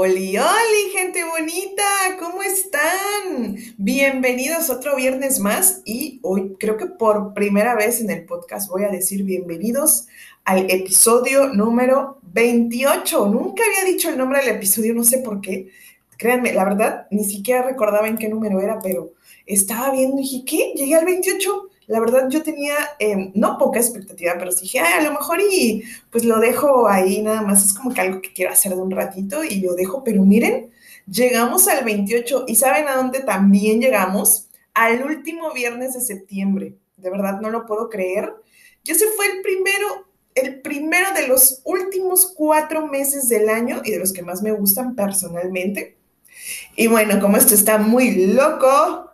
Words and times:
Oli, 0.00 0.38
oli, 0.38 0.90
gente 0.92 1.24
bonita, 1.24 1.82
¿cómo 2.20 2.40
están? 2.40 3.56
Bienvenidos 3.78 4.70
otro 4.70 4.94
viernes 4.94 5.40
más 5.40 5.82
y 5.84 6.20
hoy 6.22 6.54
creo 6.56 6.76
que 6.76 6.86
por 6.86 7.34
primera 7.34 7.74
vez 7.74 8.00
en 8.00 8.08
el 8.10 8.24
podcast 8.24 8.70
voy 8.70 8.84
a 8.84 8.90
decir 8.90 9.24
bienvenidos 9.24 10.06
al 10.44 10.70
episodio 10.70 11.48
número 11.48 12.20
28. 12.32 13.26
Nunca 13.26 13.64
había 13.64 13.92
dicho 13.92 14.08
el 14.08 14.18
nombre 14.18 14.38
del 14.38 14.54
episodio, 14.54 14.94
no 14.94 15.02
sé 15.02 15.18
por 15.18 15.40
qué. 15.40 15.68
Créanme, 16.16 16.52
la 16.52 16.64
verdad, 16.64 17.08
ni 17.10 17.24
siquiera 17.24 17.62
recordaba 17.62 18.06
en 18.06 18.18
qué 18.18 18.28
número 18.28 18.60
era, 18.60 18.78
pero 18.80 19.14
estaba 19.46 19.90
viendo 19.90 20.18
y 20.18 20.22
dije, 20.22 20.44
¿qué? 20.46 20.72
Llegué 20.76 20.94
al 20.94 21.06
28 21.06 21.67
la 21.88 22.00
verdad 22.00 22.28
yo 22.28 22.42
tenía 22.42 22.74
em, 22.98 23.32
no 23.34 23.58
poca 23.58 23.80
expectativa, 23.80 24.34
pero 24.38 24.54
dije, 24.54 24.78
a 24.78 25.00
lo 25.02 25.10
mejor 25.10 25.40
y 25.40 25.82
pues 26.10 26.24
lo 26.24 26.38
dejo 26.38 26.86
ahí 26.86 27.22
nada 27.22 27.42
más, 27.42 27.64
es 27.64 27.72
como 27.72 27.92
que 27.92 28.02
algo 28.02 28.20
que 28.20 28.32
quiero 28.32 28.52
hacer 28.52 28.74
de 28.74 28.80
un 28.80 28.90
ratito 28.90 29.42
y 29.42 29.60
lo 29.60 29.74
dejo, 29.74 30.04
pero 30.04 30.22
miren, 30.22 30.70
llegamos 31.10 31.66
al 31.66 31.84
28 31.84 32.44
y 32.46 32.56
¿saben 32.56 32.88
a 32.88 32.96
dónde 32.96 33.20
también 33.20 33.80
llegamos? 33.80 34.48
Al 34.74 35.02
último 35.02 35.52
viernes 35.52 35.94
de 35.94 36.00
septiembre, 36.02 36.74
de 36.98 37.10
verdad 37.10 37.40
no 37.40 37.50
lo 37.50 37.64
puedo 37.64 37.88
creer. 37.88 38.34
Yo 38.84 38.94
se 38.94 39.06
fue 39.08 39.26
el 39.26 39.42
primero, 39.42 40.06
el 40.34 40.60
primero 40.60 41.12
de 41.14 41.26
los 41.26 41.62
últimos 41.64 42.32
cuatro 42.36 42.86
meses 42.86 43.30
del 43.30 43.48
año 43.48 43.80
y 43.82 43.92
de 43.92 43.98
los 43.98 44.12
que 44.12 44.22
más 44.22 44.42
me 44.42 44.52
gustan 44.52 44.94
personalmente. 44.94 45.96
Y 46.76 46.86
bueno, 46.86 47.18
como 47.20 47.38
esto 47.38 47.54
está 47.54 47.78
muy 47.78 48.26
loco, 48.26 49.07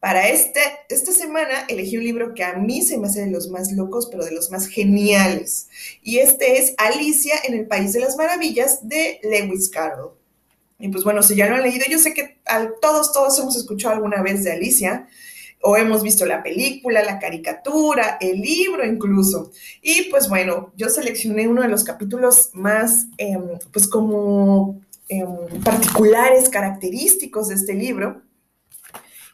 para 0.00 0.28
este, 0.28 0.60
esta 0.88 1.12
semana 1.12 1.66
elegí 1.68 1.98
un 1.98 2.04
libro 2.04 2.34
que 2.34 2.42
a 2.42 2.54
mí 2.54 2.80
se 2.80 2.96
me 2.96 3.06
hace 3.06 3.20
de 3.20 3.30
los 3.30 3.50
más 3.50 3.70
locos, 3.72 4.08
pero 4.10 4.24
de 4.24 4.32
los 4.32 4.50
más 4.50 4.66
geniales. 4.66 5.68
Y 6.02 6.18
este 6.18 6.58
es 6.58 6.72
Alicia 6.78 7.34
en 7.44 7.52
el 7.52 7.66
País 7.66 7.92
de 7.92 8.00
las 8.00 8.16
Maravillas 8.16 8.88
de 8.88 9.20
Lewis 9.22 9.68
Carroll. 9.68 10.12
Y 10.78 10.88
pues 10.88 11.04
bueno, 11.04 11.22
si 11.22 11.36
ya 11.36 11.46
lo 11.46 11.56
han 11.56 11.62
leído, 11.62 11.84
yo 11.90 11.98
sé 11.98 12.14
que 12.14 12.38
todos, 12.80 13.12
todos 13.12 13.38
hemos 13.38 13.54
escuchado 13.56 13.94
alguna 13.94 14.22
vez 14.22 14.42
de 14.42 14.52
Alicia 14.52 15.06
o 15.60 15.76
hemos 15.76 16.02
visto 16.02 16.24
la 16.24 16.42
película, 16.42 17.04
la 17.04 17.18
caricatura, 17.18 18.16
el 18.22 18.40
libro 18.40 18.86
incluso. 18.86 19.52
Y 19.82 20.04
pues 20.04 20.30
bueno, 20.30 20.72
yo 20.76 20.88
seleccioné 20.88 21.46
uno 21.46 21.60
de 21.60 21.68
los 21.68 21.84
capítulos 21.84 22.48
más, 22.54 23.06
em, 23.18 23.58
pues 23.70 23.86
como 23.86 24.80
em, 25.10 25.62
particulares, 25.62 26.48
característicos 26.48 27.48
de 27.48 27.56
este 27.56 27.74
libro. 27.74 28.22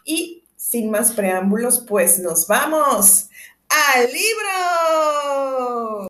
Y 0.04 0.45
sin 0.68 0.90
más 0.90 1.12
preámbulos, 1.12 1.84
pues 1.86 2.18
nos 2.18 2.48
vamos 2.48 3.28
al 3.68 4.06
libro. 4.12 6.08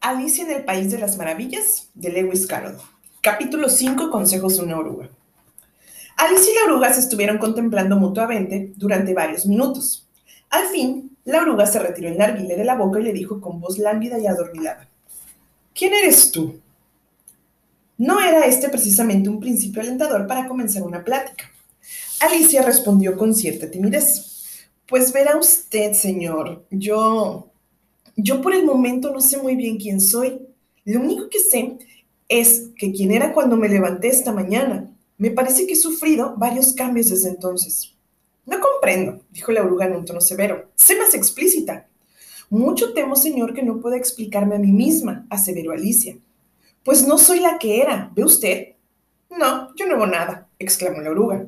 Alicia 0.00 0.44
en 0.44 0.52
el 0.52 0.64
País 0.64 0.90
de 0.90 0.96
las 0.96 1.18
Maravillas, 1.18 1.90
de 1.92 2.10
Lewis 2.10 2.46
Carroll. 2.46 2.78
Capítulo 3.20 3.68
5, 3.68 4.10
Consejos 4.10 4.56
de 4.56 4.62
una 4.62 4.78
oruga. 4.78 5.10
Alicia 6.16 6.50
y 6.50 6.54
la 6.56 6.64
oruga 6.64 6.94
se 6.94 7.00
estuvieron 7.00 7.36
contemplando 7.36 7.96
mutuamente 7.96 8.72
durante 8.76 9.12
varios 9.12 9.44
minutos. 9.44 10.08
Al 10.48 10.68
fin, 10.68 11.14
la 11.24 11.42
oruga 11.42 11.66
se 11.66 11.78
retiró 11.78 12.08
el 12.08 12.16
narguile 12.16 12.56
de 12.56 12.64
la 12.64 12.74
boca 12.74 13.00
y 13.00 13.02
le 13.02 13.12
dijo 13.12 13.38
con 13.38 13.60
voz 13.60 13.76
lánguida 13.76 14.18
y 14.18 14.26
adormilada. 14.26 14.88
¿Quién 15.74 15.92
eres 15.92 16.32
tú? 16.32 16.58
No 17.98 18.20
era 18.20 18.46
este 18.46 18.68
precisamente 18.68 19.28
un 19.28 19.40
principio 19.40 19.82
alentador 19.82 20.28
para 20.28 20.46
comenzar 20.46 20.84
una 20.84 21.04
plática. 21.04 21.50
Alicia 22.20 22.62
respondió 22.62 23.18
con 23.18 23.34
cierta 23.34 23.68
timidez. 23.68 24.68
Pues 24.86 25.12
verá 25.12 25.36
usted, 25.36 25.92
señor, 25.92 26.64
yo... 26.70 27.50
Yo 28.16 28.40
por 28.40 28.52
el 28.52 28.64
momento 28.64 29.12
no 29.12 29.20
sé 29.20 29.38
muy 29.38 29.54
bien 29.54 29.78
quién 29.78 30.00
soy. 30.00 30.40
Lo 30.84 31.00
único 31.00 31.28
que 31.28 31.38
sé 31.38 31.78
es 32.28 32.70
que 32.76 32.92
quién 32.92 33.12
era 33.12 33.32
cuando 33.32 33.56
me 33.56 33.68
levanté 33.68 34.08
esta 34.08 34.32
mañana. 34.32 34.90
Me 35.16 35.30
parece 35.30 35.66
que 35.66 35.74
he 35.74 35.76
sufrido 35.76 36.34
varios 36.36 36.72
cambios 36.72 37.10
desde 37.10 37.28
entonces. 37.28 37.94
No 38.46 38.58
comprendo, 38.60 39.20
dijo 39.30 39.52
la 39.52 39.62
oruga 39.62 39.86
en 39.86 39.96
un 39.96 40.04
tono 40.04 40.20
severo. 40.20 40.70
Sé 40.74 40.96
más 40.96 41.14
explícita. 41.14 41.88
Mucho 42.50 42.92
temo, 42.92 43.14
señor, 43.14 43.54
que 43.54 43.62
no 43.62 43.80
pueda 43.80 43.96
explicarme 43.96 44.56
a 44.56 44.58
mí 44.58 44.72
misma, 44.72 45.26
aseveró 45.30 45.72
Alicia. 45.72 46.16
Pues 46.84 47.06
no 47.06 47.18
soy 47.18 47.40
la 47.40 47.58
que 47.58 47.80
era, 47.82 48.10
¿ve 48.14 48.24
usted? 48.24 48.68
No, 49.30 49.74
yo 49.76 49.86
no 49.86 49.94
hago 49.94 50.06
nada, 50.06 50.48
exclamó 50.58 51.00
la 51.00 51.10
oruga. 51.10 51.46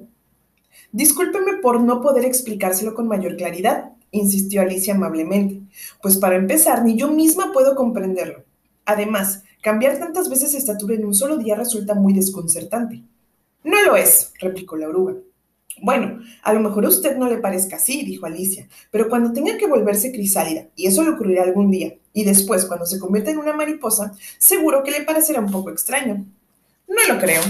Discúlpeme 0.93 1.59
por 1.63 1.81
no 1.81 2.01
poder 2.01 2.25
explicárselo 2.25 2.95
con 2.95 3.09
mayor 3.09 3.37
claridad, 3.37 3.93
insistió 4.11 4.61
Alicia 4.61 4.95
amablemente, 4.95 5.63
pues 6.03 6.17
para 6.17 6.37
empezar, 6.37 6.85
ni 6.85 6.97
yo 6.97 7.09
misma 7.09 7.53
puedo 7.53 7.75
comprenderlo. 7.75 8.45
Además, 8.85 9.45
cambiar 9.63 9.99
tantas 9.99 10.29
veces 10.29 10.55
estatura 10.55 10.95
en 10.95 11.05
un 11.05 11.15
solo 11.15 11.37
día 11.37 11.55
resulta 11.55 11.95
muy 11.95 12.13
desconcertante. 12.13 13.03
No 13.63 13.83
lo 13.83 13.97
es, 13.97 14.33
replicó 14.41 14.77
la 14.77 14.89
oruga. 14.89 15.15
Bueno, 15.83 16.21
a 16.43 16.53
lo 16.53 16.61
mejor 16.61 16.85
a 16.85 16.89
usted 16.89 17.17
no 17.17 17.29
le 17.29 17.39
parezca 17.39 17.77
así, 17.77 18.05
dijo 18.05 18.27
Alicia, 18.27 18.69
pero 18.91 19.09
cuando 19.09 19.33
tenga 19.33 19.57
que 19.57 19.67
volverse 19.67 20.13
crisálida, 20.13 20.67
y 20.77 20.87
eso 20.87 21.03
le 21.03 21.11
ocurrirá 21.11 21.45
algún 21.45 21.71
día, 21.71 21.95
y 22.13 22.25
después 22.25 22.67
cuando 22.67 22.87
se 22.87 22.99
convierta 22.99 23.31
en 23.31 23.39
una 23.39 23.55
mariposa, 23.55 24.13
seguro 24.39 24.83
que 24.83 24.91
le 24.91 25.03
parecerá 25.03 25.41
un 25.41 25.51
poco 25.51 25.71
extraño. 25.71 26.27
No 26.87 27.15
lo 27.15 27.21
creo, 27.21 27.41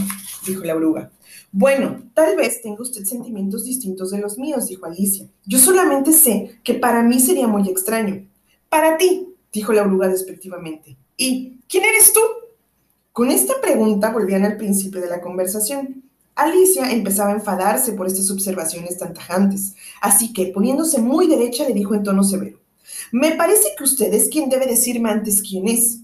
dijo 0.47 0.65
la 0.65 0.77
oruga. 0.77 1.11
Bueno, 1.53 2.03
tal 2.15 2.37
vez 2.37 2.63
tenga 2.63 2.83
usted 2.83 3.05
sentimientos 3.05 3.65
distintos 3.65 4.13
de 4.13 4.19
los 4.19 4.39
míos, 4.39 4.69
dijo 4.69 4.87
Alicia. 4.87 5.27
Yo 5.47 5.59
solamente 5.59 6.13
sé 6.13 6.61
que 6.63 6.75
para 6.75 7.03
mí 7.03 7.19
sería 7.19 7.49
muy 7.49 7.69
extraño. 7.69 8.29
Para 8.69 8.97
ti, 8.97 9.35
dijo 9.53 9.73
la 9.73 9.83
oruga 9.83 10.09
despectivamente. 10.09 10.97
¿Y 11.17 11.59
quién 11.69 11.85
eres 11.85 12.13
tú? 12.13 12.21
Con 13.13 13.31
esta 13.31 13.61
pregunta 13.61 14.13
volvían 14.13 14.45
al 14.45 14.57
principio 14.57 15.01
de 15.01 15.09
la 15.09 15.21
conversación. 15.21 16.05
Alicia 16.43 16.91
empezaba 16.91 17.31
a 17.31 17.35
enfadarse 17.35 17.93
por 17.93 18.07
estas 18.07 18.31
observaciones 18.31 18.99
tan 18.99 19.15
tajantes, 19.15 19.75
así 20.01 20.33
que, 20.33 20.47
poniéndose 20.47 21.01
muy 21.01 21.27
derecha, 21.27 21.67
le 21.67 21.75
dijo 21.75 21.95
en 21.95 22.03
tono 22.03 22.25
severo, 22.25 22.59
Me 23.13 23.33
parece 23.33 23.75
que 23.77 23.85
usted 23.85 24.13
es 24.13 24.29
quien 24.29 24.49
debe 24.49 24.67
decirme 24.67 25.11
antes 25.11 25.43
quién 25.43 25.69
es. 25.69 26.01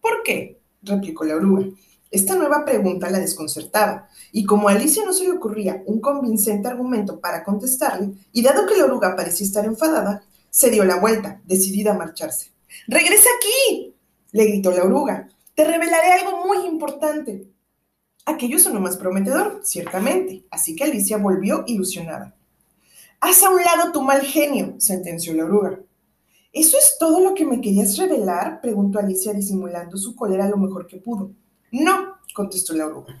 ¿Por 0.00 0.22
qué? 0.22 0.60
replicó 0.82 1.24
la 1.24 1.36
oruga. 1.36 1.66
Esta 2.10 2.36
nueva 2.36 2.64
pregunta 2.64 3.10
la 3.10 3.18
desconcertaba, 3.18 4.08
y 4.30 4.44
como 4.44 4.68
a 4.68 4.72
Alicia 4.72 5.04
no 5.04 5.12
se 5.12 5.24
le 5.24 5.32
ocurría 5.32 5.82
un 5.86 6.00
convincente 6.00 6.68
argumento 6.68 7.18
para 7.20 7.42
contestarle, 7.42 8.10
y 8.32 8.42
dado 8.42 8.66
que 8.66 8.76
la 8.76 8.84
oruga 8.84 9.16
parecía 9.16 9.46
estar 9.46 9.64
enfadada, 9.64 10.22
se 10.50 10.70
dio 10.70 10.84
la 10.84 11.00
vuelta, 11.00 11.40
decidida 11.44 11.92
a 11.92 11.98
marcharse. 11.98 12.52
¡Regresa 12.86 13.28
aquí! 13.36 13.94
le 14.30 14.44
gritó 14.46 14.70
la 14.72 14.84
oruga. 14.84 15.28
Te 15.54 15.64
revelaré 15.64 16.12
algo 16.12 16.44
muy 16.44 16.66
importante. 16.66 17.53
Aquello 18.26 18.58
sonó 18.58 18.80
más 18.80 18.96
prometedor, 18.96 19.60
ciertamente, 19.62 20.44
así 20.50 20.74
que 20.74 20.84
Alicia 20.84 21.18
volvió 21.18 21.64
ilusionada. 21.66 22.34
Haz 23.20 23.42
a 23.42 23.50
un 23.50 23.62
lado 23.62 23.92
tu 23.92 24.00
mal 24.00 24.22
genio, 24.22 24.76
sentenció 24.78 25.34
la 25.34 25.44
oruga. 25.44 25.80
¿Eso 26.52 26.78
es 26.78 26.96
todo 26.98 27.20
lo 27.20 27.34
que 27.34 27.44
me 27.44 27.60
querías 27.60 27.98
revelar? 27.98 28.60
preguntó 28.62 28.98
Alicia 28.98 29.34
disimulando 29.34 29.98
su 29.98 30.14
cólera 30.16 30.48
lo 30.48 30.56
mejor 30.56 30.86
que 30.86 30.96
pudo. 30.96 31.32
No, 31.70 32.16
contestó 32.34 32.72
la 32.72 32.86
oruga. 32.86 33.20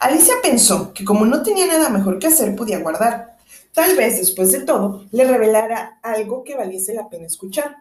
Alicia 0.00 0.34
pensó 0.42 0.92
que 0.92 1.04
como 1.04 1.24
no 1.24 1.42
tenía 1.42 1.66
nada 1.66 1.88
mejor 1.88 2.18
que 2.18 2.26
hacer, 2.26 2.54
podía 2.54 2.80
guardar. 2.80 3.38
Tal 3.72 3.96
vez, 3.96 4.18
después 4.18 4.52
de 4.52 4.60
todo, 4.60 5.06
le 5.12 5.24
revelara 5.24 5.98
algo 6.02 6.44
que 6.44 6.56
valiese 6.56 6.92
la 6.92 7.08
pena 7.08 7.26
escuchar. 7.26 7.76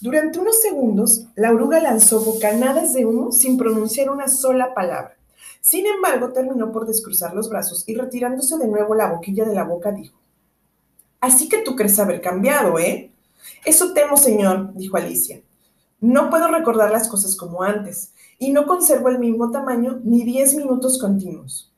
Durante 0.00 0.38
unos 0.38 0.62
segundos, 0.62 1.26
la 1.34 1.50
oruga 1.50 1.80
lanzó 1.80 2.20
bocanadas 2.20 2.94
de 2.94 3.04
humo 3.04 3.30
sin 3.30 3.58
pronunciar 3.58 4.08
una 4.08 4.28
sola 4.28 4.72
palabra. 4.72 5.17
Sin 5.60 5.86
embargo, 5.86 6.32
terminó 6.32 6.72
por 6.72 6.86
descruzar 6.86 7.34
los 7.34 7.48
brazos 7.48 7.84
y 7.86 7.94
retirándose 7.94 8.56
de 8.58 8.68
nuevo 8.68 8.94
la 8.94 9.10
boquilla 9.12 9.44
de 9.44 9.54
la 9.54 9.64
boca, 9.64 9.92
dijo, 9.92 10.16
Así 11.20 11.48
que 11.48 11.58
tú 11.58 11.74
crees 11.74 11.98
haber 11.98 12.20
cambiado, 12.20 12.78
¿eh? 12.78 13.10
Eso 13.64 13.92
temo, 13.92 14.16
señor, 14.16 14.72
dijo 14.74 14.96
Alicia. 14.96 15.40
No 16.00 16.30
puedo 16.30 16.48
recordar 16.48 16.92
las 16.92 17.08
cosas 17.08 17.34
como 17.34 17.62
antes, 17.62 18.12
y 18.38 18.52
no 18.52 18.66
conservo 18.66 19.08
el 19.08 19.18
mismo 19.18 19.50
tamaño 19.50 20.00
ni 20.04 20.22
diez 20.22 20.54
minutos 20.54 20.98
continuos. 20.98 21.72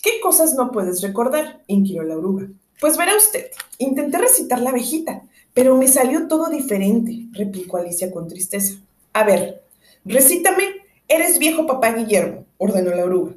¿Qué 0.00 0.20
cosas 0.22 0.54
no 0.54 0.70
puedes 0.70 1.02
recordar? 1.02 1.62
inquirió 1.66 2.04
la 2.04 2.16
oruga. 2.16 2.46
Pues 2.80 2.96
verá 2.96 3.16
usted, 3.16 3.46
intenté 3.78 4.18
recitar 4.18 4.60
la 4.60 4.70
abejita, 4.70 5.22
pero 5.52 5.76
me 5.76 5.88
salió 5.88 6.28
todo 6.28 6.48
diferente, 6.48 7.26
replicó 7.32 7.78
Alicia 7.78 8.12
con 8.12 8.28
tristeza. 8.28 8.76
A 9.12 9.24
ver, 9.24 9.62
recítame 10.04 10.86
Eres 11.08 11.38
viejo 11.38 11.66
papá 11.66 11.92
Guillermo, 11.92 12.45
ordenó 12.58 12.90
la 12.90 13.04
oruga. 13.04 13.34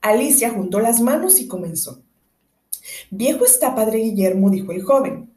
Alicia 0.00 0.50
juntó 0.50 0.80
las 0.80 1.00
manos 1.00 1.38
y 1.38 1.48
comenzó. 1.48 2.02
Viejo 3.10 3.44
está 3.44 3.74
padre 3.74 3.98
Guillermo, 3.98 4.50
dijo 4.50 4.72
el 4.72 4.82
joven. 4.82 5.30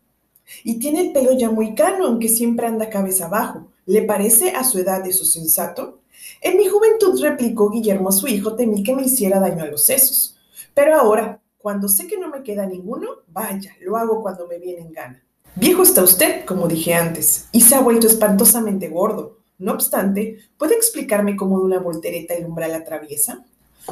Y 0.64 0.80
tiene 0.80 1.02
el 1.02 1.12
pelo 1.12 1.34
ya 1.38 1.50
muy 1.50 1.76
cano, 1.76 2.06
aunque 2.06 2.30
siempre 2.30 2.68
anda 2.68 2.90
cabeza 2.90 3.26
abajo. 3.26 3.68
¿Le 3.86 4.02
parece 4.02 4.52
a 4.52 4.64
su 4.64 4.80
edad 4.80 5.06
eso 5.06 5.26
sensato? 5.26 6.02
En 6.42 6.58
mi 6.58 6.68
juventud, 6.68 7.22
replicó 7.22 7.70
Guillermo 7.70 8.10
a 8.10 8.14
su 8.14 8.28
hijo, 8.28 8.56
temí 8.56 8.84
que 8.84 8.96
me 8.96 9.04
hiciera 9.04 9.40
daño 9.40 9.64
a 9.64 9.68
los 9.68 9.84
sesos. 9.84 10.38
Pero 10.74 10.96
ahora, 10.96 11.42
cuando 11.58 11.88
sé 11.88 12.08
que 12.08 12.18
no 12.18 12.30
me 12.30 12.44
queda 12.44 12.66
ninguno, 12.66 13.08
vaya, 13.28 13.76
lo 13.82 13.98
hago 13.98 14.22
cuando 14.22 14.48
me 14.48 14.60
viene 14.60 14.82
en 14.82 14.92
gana. 14.92 15.24
Viejo 15.56 15.84
está 15.84 16.04
usted, 16.04 16.46
como 16.46 16.68
dije 16.68 16.94
antes, 16.94 17.48
y 17.52 17.62
se 17.62 17.76
ha 17.76 17.82
vuelto 17.82 18.08
espantosamente 18.08 18.90
gordo. 18.90 19.40
No 19.58 19.72
obstante, 19.72 20.40
¿puede 20.58 20.76
explicarme 20.76 21.36
cómo 21.36 21.60
de 21.60 21.66
una 21.66 21.80
voltereta 21.80 22.34
el 22.34 22.46
umbral 22.46 22.74
atraviesa? 22.74 23.46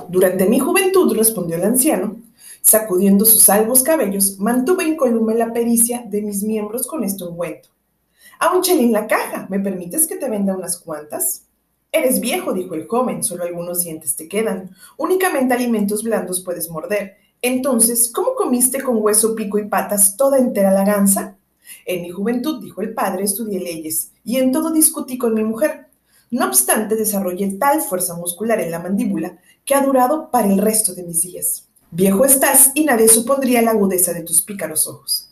Durante 0.10 0.46
mi 0.48 0.60
juventud, 0.60 1.16
respondió 1.16 1.56
el 1.56 1.64
anciano, 1.64 2.18
sacudiendo 2.62 3.26
sus 3.26 3.48
albos 3.50 3.84
cabellos, 3.84 4.40
mantuve 4.40 4.84
incólume 4.86 5.36
la 5.36 5.54
pericia 5.54 6.04
de 6.06 6.22
mis 6.22 6.44
miembros 6.44 6.88
con 6.88 7.04
este 7.04 7.24
ungüento. 7.24 7.70
A 8.40 8.54
un 8.54 8.62
chelín 8.62 8.92
la 8.92 9.08
caja, 9.08 9.48
¿me 9.50 9.60
permites 9.60 10.08
que 10.08 10.18
te 10.18 10.30
venda 10.30 10.56
unas 10.56 10.78
cuantas? 10.78 11.46
Eres 11.92 12.20
viejo, 12.20 12.54
dijo 12.54 12.74
el 12.74 12.88
joven, 12.88 13.24
solo 13.24 13.44
algunos 13.44 13.84
dientes 13.84 14.16
te 14.16 14.28
quedan. 14.28 14.72
Únicamente 14.98 15.54
alimentos 15.54 16.04
blandos 16.04 16.42
puedes 16.44 16.70
morder. 16.70 17.18
Entonces, 17.42 18.12
¿cómo 18.12 18.36
comiste 18.36 18.82
con 18.82 18.98
hueso, 19.02 19.36
pico 19.36 19.60
y 19.60 19.68
patas 19.68 20.18
toda 20.18 20.40
entera 20.40 20.72
la 20.72 20.84
gansa? 20.84 21.38
En 21.86 22.02
mi 22.02 22.10
juventud, 22.10 22.62
dijo 22.62 22.82
el 22.82 22.94
padre, 22.94 23.24
estudié 23.24 23.60
leyes 23.60 24.12
y 24.24 24.38
en 24.38 24.52
todo 24.52 24.72
discutí 24.72 25.18
con 25.18 25.34
mi 25.34 25.44
mujer. 25.44 25.88
No 26.32 26.48
obstante, 26.48 26.96
desarrollé 26.96 27.58
tal 27.60 27.82
fuerza 27.82 28.16
muscular 28.16 28.60
en 28.60 28.72
la 28.72 28.80
mandíbula 28.80 29.38
que 29.66 29.76
ha 29.76 29.86
durado 29.86 30.32
para 30.32 30.48
el 30.48 30.58
resto 30.58 30.94
de 30.94 31.04
mis 31.04 31.22
días. 31.22 31.70
Viejo 31.92 32.26
estás 32.26 32.72
y 32.74 32.86
nadie 32.86 33.08
supondría 33.08 33.62
la 33.62 33.72
agudeza 33.72 34.14
de 34.14 34.24
tus 34.24 34.42
pícaros 34.42 34.88
ojos. 34.88 35.30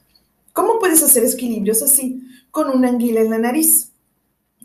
¿Cómo 0.53 0.79
puedes 0.79 1.01
hacer 1.01 1.25
equilibrios 1.25 1.81
así 1.81 2.21
con 2.51 2.69
una 2.69 2.89
anguila 2.89 3.21
en 3.21 3.31
la 3.31 3.39
nariz? 3.39 3.91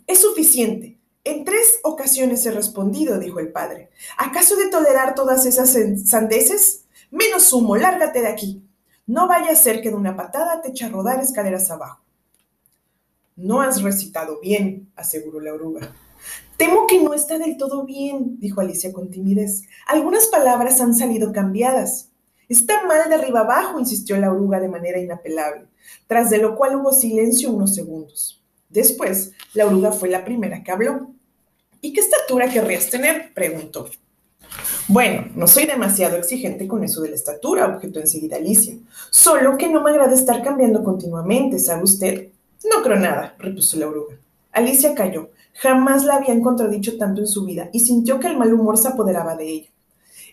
Es 0.07 0.21
suficiente. 0.21 0.99
En 1.25 1.45
tres 1.45 1.81
ocasiones 1.83 2.45
he 2.45 2.51
respondido, 2.51 3.19
dijo 3.19 3.41
el 3.41 3.51
padre. 3.51 3.91
¿Acaso 4.19 4.57
de 4.57 4.69
tolerar 4.69 5.15
todas 5.15 5.47
esas 5.47 5.75
sandeces? 6.05 6.85
Menos 7.11 7.53
humo, 7.53 7.77
lárgate 7.77 8.21
de 8.21 8.29
aquí. 8.29 8.63
No 9.07 9.29
vaya 9.29 9.53
a 9.53 9.57
ser 9.57 9.81
que 9.81 9.91
de 9.91 9.95
una 9.95 10.17
patada 10.17 10.61
te 10.61 10.71
eche 10.71 10.85
a 10.85 10.89
rodar 10.89 11.21
escaleras 11.21 11.71
abajo. 11.71 12.03
No 13.37 13.61
has 13.61 13.83
recitado 13.83 14.41
bien, 14.41 14.91
aseguró 14.97 15.41
la 15.41 15.55
oruga. 15.55 15.95
Temo 16.57 16.87
que 16.87 17.01
no 17.01 17.15
está 17.15 17.39
del 17.39 17.57
todo 17.57 17.85
bien, 17.85 18.41
dijo 18.41 18.61
Alicia 18.61 18.93
con 18.93 19.11
timidez. 19.11 19.63
Algunas 19.87 20.27
palabras 20.27 20.81
han 20.81 20.95
salido 20.95 21.33
cambiadas. 21.33 22.11
Está 22.49 22.85
mal 22.87 23.09
de 23.09 23.15
arriba 23.15 23.41
abajo, 23.41 23.79
insistió 23.79 24.17
la 24.17 24.33
oruga 24.33 24.59
de 24.59 24.69
manera 24.69 24.99
inapelable, 24.99 25.67
tras 26.07 26.31
de 26.31 26.39
lo 26.39 26.57
cual 26.57 26.77
hubo 26.77 26.93
silencio 26.93 27.51
unos 27.51 27.75
segundos. 27.75 28.43
Después, 28.69 29.33
la 29.55 29.67
oruga 29.67 29.93
fue 29.93 30.09
la 30.09 30.25
primera 30.25 30.65
que 30.65 30.73
habló. 30.73 31.13
¿Y 31.81 31.93
qué 31.93 32.01
estatura 32.01 32.49
querrías 32.49 32.91
tener? 32.91 33.33
preguntó. 33.35 33.89
Bueno, 34.89 35.27
no 35.35 35.47
soy 35.47 35.67
demasiado 35.67 36.17
exigente 36.17 36.69
con 36.69 36.85
eso 36.85 37.03
de 37.03 37.11
la 37.11 37.17
estatura, 37.17 37.67
objetó 37.67 37.99
enseguida 37.99 38.37
Alicia. 38.37 38.77
Solo 39.11 39.57
que 39.57 39.69
no 39.69 39.83
me 39.83 39.91
agrada 39.91 40.15
estar 40.15 40.43
cambiando 40.43 40.85
continuamente, 40.85 41.59
¿sabe 41.59 41.83
usted? 41.83 42.29
No 42.73 42.83
creo 42.83 42.97
nada, 42.97 43.35
repuso 43.39 43.79
la 43.79 43.89
oruga. 43.89 44.17
Alicia 44.53 44.95
calló. 44.95 45.31
Jamás 45.55 46.05
la 46.05 46.17
habían 46.17 46.41
contradicho 46.41 46.99
tanto 46.99 47.21
en 47.21 47.27
su 47.27 47.45
vida 47.45 47.71
y 47.73 47.81
sintió 47.81 48.21
que 48.21 48.29
el 48.29 48.37
mal 48.37 48.53
humor 48.53 48.79
se 48.79 48.89
apoderaba 48.89 49.37
de 49.37 49.49
ella. 49.49 49.69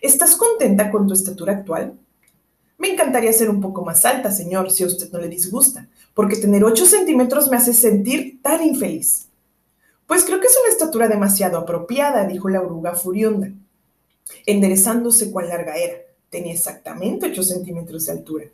¿Estás 0.00 0.36
contenta 0.36 0.90
con 0.90 1.06
tu 1.08 1.14
estatura 1.14 1.54
actual? 1.54 1.94
Me 2.78 2.92
encantaría 2.92 3.32
ser 3.32 3.48
un 3.48 3.60
poco 3.60 3.84
más 3.84 4.04
alta, 4.04 4.30
señor, 4.30 4.70
si 4.70 4.84
a 4.84 4.86
usted 4.86 5.10
no 5.10 5.18
le 5.18 5.28
disgusta, 5.28 5.88
porque 6.12 6.36
tener 6.36 6.62
ocho 6.62 6.84
centímetros 6.84 7.48
me 7.50 7.56
hace 7.56 7.72
sentir 7.72 8.42
tan 8.42 8.62
infeliz. 8.62 9.28
Pues 10.06 10.24
creo 10.24 10.40
que 10.40 10.46
es 10.46 10.58
una 10.62 10.72
estatura 10.72 11.08
demasiado 11.08 11.58
apropiada, 11.58 12.26
dijo 12.26 12.48
la 12.50 12.60
oruga 12.60 12.94
furionda, 12.94 13.50
enderezándose 14.46 15.30
cuán 15.30 15.48
larga 15.48 15.76
era. 15.76 15.96
Tenía 16.30 16.52
exactamente 16.52 17.26
ocho 17.26 17.42
centímetros 17.42 18.06
de 18.06 18.12
altura. 18.12 18.44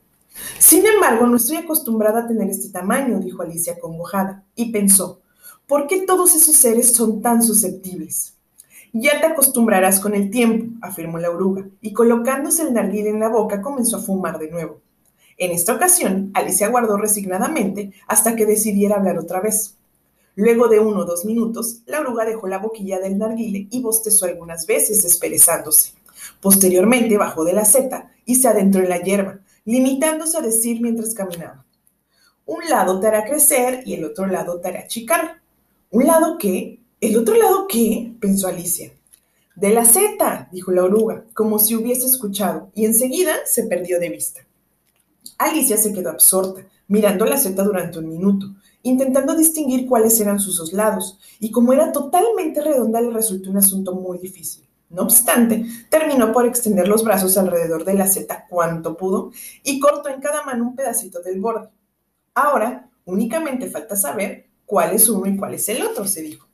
Sin 0.59 0.87
embargo, 0.87 1.27
no 1.27 1.37
estoy 1.37 1.57
acostumbrada 1.57 2.21
a 2.21 2.27
tener 2.29 2.49
este 2.49 2.69
tamaño, 2.69 3.19
dijo 3.19 3.43
Alicia 3.43 3.79
congojada, 3.79 4.45
y 4.55 4.71
pensó, 4.71 5.21
¿por 5.67 5.87
qué 5.87 6.03
todos 6.03 6.35
esos 6.35 6.57
seres 6.57 6.93
son 6.93 7.21
tan 7.21 7.43
susceptibles? 7.43 8.35
Ya 8.93 9.21
te 9.21 9.27
acostumbrarás 9.27 10.01
con 10.01 10.15
el 10.15 10.31
tiempo, 10.31 10.67
afirmó 10.83 11.19
la 11.19 11.31
oruga, 11.31 11.67
y 11.81 11.93
colocándose 11.93 12.63
el 12.63 12.75
narguil 12.75 13.07
en 13.07 13.21
la 13.21 13.29
boca 13.29 13.63
comenzó 13.63 13.97
a 13.97 14.03
fumar 14.03 14.39
de 14.39 14.51
nuevo. 14.51 14.81
En 15.37 15.53
esta 15.53 15.75
ocasión, 15.75 16.31
Alicia 16.35 16.67
aguardó 16.67 16.97
resignadamente 16.97 17.93
hasta 18.07 18.37
que 18.37 18.47
decidiera 18.47 18.97
hablar 18.97 19.19
otra 19.19 19.41
vez. 19.41 19.77
Luego 20.37 20.69
de 20.69 20.79
uno 20.79 21.00
o 21.00 21.05
dos 21.05 21.25
minutos, 21.25 21.81
la 21.87 22.00
oruga 22.00 22.25
dejó 22.25 22.49
la 22.49 22.59
boquilla 22.59 22.99
del 22.99 23.19
narguile 23.19 23.67
y 23.71 23.81
bostezó 23.81 24.27
algunas 24.27 24.67
veces, 24.67 25.03
desperezándose. 25.03 25.93
Posteriormente 26.41 27.19
bajó 27.19 27.44
de 27.44 27.53
la 27.53 27.65
seta 27.65 28.11
y 28.25 28.37
se 28.37 28.49
adentró 28.49 28.82
en 28.82 28.88
la 28.88 29.03
hierba, 29.03 29.41
limitándose 29.65 30.38
a 30.38 30.43
decir 30.43 30.81
mientras 30.81 31.15
caminaba. 31.15 31.65
Un 32.47 32.69
lado 32.69 33.00
te 33.00 33.06
hará 33.06 33.25
crecer 33.25 33.82
y 33.85 33.94
el 33.94 34.05
otro 34.05 34.27
lado 34.27 34.61
te 34.61 34.69
hará 34.69 34.81
achicar. 34.81 35.41
¿Un 35.91 36.06
lado 36.06 36.37
qué? 36.38 36.81
¿El 37.00 37.17
otro 37.17 37.37
lado 37.37 37.67
qué? 37.69 38.12
pensó 38.21 38.49
Alicia. 38.49 38.93
De 39.56 39.71
la 39.71 39.85
seta, 39.85 40.49
dijo 40.53 40.73
la 40.73 40.85
oruga, 40.85 41.25
como 41.35 41.59
si 41.59 41.75
hubiese 41.75 42.06
escuchado, 42.06 42.71
y 42.75 42.87
enseguida 42.87 43.35
se 43.44 43.65
perdió 43.65 44.00
de 44.00 44.09
vista. 44.09 44.47
Alicia 45.38 45.76
se 45.76 45.93
quedó 45.93 46.11
absorta, 46.11 46.67
mirando 46.88 47.25
la 47.25 47.37
seta 47.37 47.62
durante 47.62 47.99
un 47.99 48.09
minuto, 48.09 48.47
intentando 48.82 49.35
distinguir 49.35 49.87
cuáles 49.87 50.21
eran 50.21 50.41
sus 50.41 50.56
dos 50.59 50.73
lados, 50.73 51.19
y 51.38 51.50
como 51.50 51.73
era 51.73 51.93
totalmente 51.93 52.61
redonda 52.62 53.00
le 53.00 53.11
resultó 53.11 53.50
un 53.50 53.59
asunto 53.59 53.94
muy 53.94 54.19
difícil. 54.19 54.67
No 54.91 55.03
obstante, 55.03 55.65
terminó 55.88 56.32
por 56.32 56.47
extender 56.47 56.88
los 56.88 57.05
brazos 57.05 57.38
alrededor 57.38 57.85
de 57.85 57.94
la 57.94 58.09
seta 58.09 58.47
cuanto 58.49 58.97
pudo 58.97 59.31
y 59.62 59.79
cortó 59.79 60.09
en 60.09 60.21
cada 60.21 60.43
mano 60.44 60.65
un 60.65 60.75
pedacito 60.75 61.21
del 61.23 61.41
borde. 61.41 61.69
Ahora, 62.35 62.91
únicamente 63.05 63.71
falta 63.71 63.94
saber 63.94 64.47
cuál 64.67 64.93
es 64.93 65.09
uno 65.09 65.26
y 65.26 65.37
cuál 65.37 65.55
es 65.55 65.69
el 65.69 65.83
otro, 65.83 66.06
se 66.06 66.23
dijo. 66.23 66.49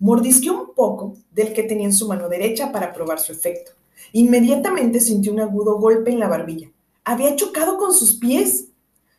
Mordisqueó 0.00 0.60
un 0.60 0.74
poco 0.74 1.14
del 1.30 1.52
que 1.52 1.64
tenía 1.64 1.86
en 1.86 1.92
su 1.92 2.08
mano 2.08 2.28
derecha 2.28 2.72
para 2.72 2.92
probar 2.92 3.20
su 3.20 3.32
efecto. 3.32 3.72
Inmediatamente 4.12 5.00
sintió 5.00 5.32
un 5.32 5.40
agudo 5.40 5.78
golpe 5.78 6.10
en 6.10 6.20
la 6.20 6.28
barbilla. 6.28 6.70
Había 7.04 7.36
chocado 7.36 7.78
con 7.78 7.92
sus 7.92 8.14
pies. 8.14 8.67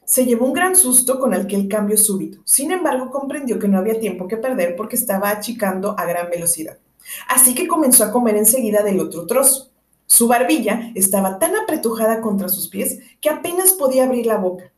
Se 0.10 0.26
llevó 0.26 0.48
un 0.48 0.54
gran 0.54 0.76
susto 0.76 1.20
con 1.20 1.36
aquel 1.36 1.68
cambio 1.68 1.96
súbito. 1.96 2.40
Sin 2.44 2.72
embargo, 2.72 3.12
comprendió 3.12 3.60
que 3.60 3.68
no 3.68 3.78
había 3.78 4.00
tiempo 4.00 4.28
que 4.28 4.38
perder 4.38 4.76
porque 4.76 4.96
estaba 4.96 5.30
achicando 5.30 5.94
a 6.00 6.06
gran 6.06 6.32
velocidad. 6.32 6.80
Así 7.28 7.54
que 7.54 7.68
comenzó 7.68 8.06
a 8.06 8.12
comer 8.12 8.36
enseguida 8.36 8.82
del 8.82 9.02
otro 9.02 9.28
trozo. 9.28 9.70
Su 10.08 10.28
barbilla 10.28 10.92
estaba 10.96 11.38
tan 11.38 11.56
apretujada 11.56 12.22
contra 12.22 12.50
sus 12.50 12.70
pies 12.70 12.98
que 13.22 13.30
apenas 13.30 13.74
podía 13.74 14.06
abrir 14.06 14.26
la 14.26 14.38
boca. 14.38 14.74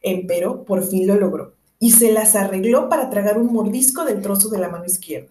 Empero, 0.00 0.64
por 0.64 0.82
fin 0.82 1.06
lo 1.06 1.16
logró 1.16 1.56
y 1.78 1.90
se 1.90 2.10
las 2.10 2.34
arregló 2.34 2.88
para 2.88 3.10
tragar 3.10 3.36
un 3.36 3.52
mordisco 3.52 4.06
del 4.06 4.22
trozo 4.22 4.48
de 4.48 4.60
la 4.60 4.70
mano 4.70 4.86
izquierda. 4.86 5.28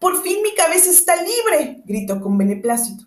Por 0.00 0.20
fin 0.24 0.42
mi 0.42 0.52
cabeza 0.54 0.90
está 0.90 1.14
libre, 1.22 1.84
gritó 1.86 2.20
con 2.20 2.36
beneplácito 2.36 3.04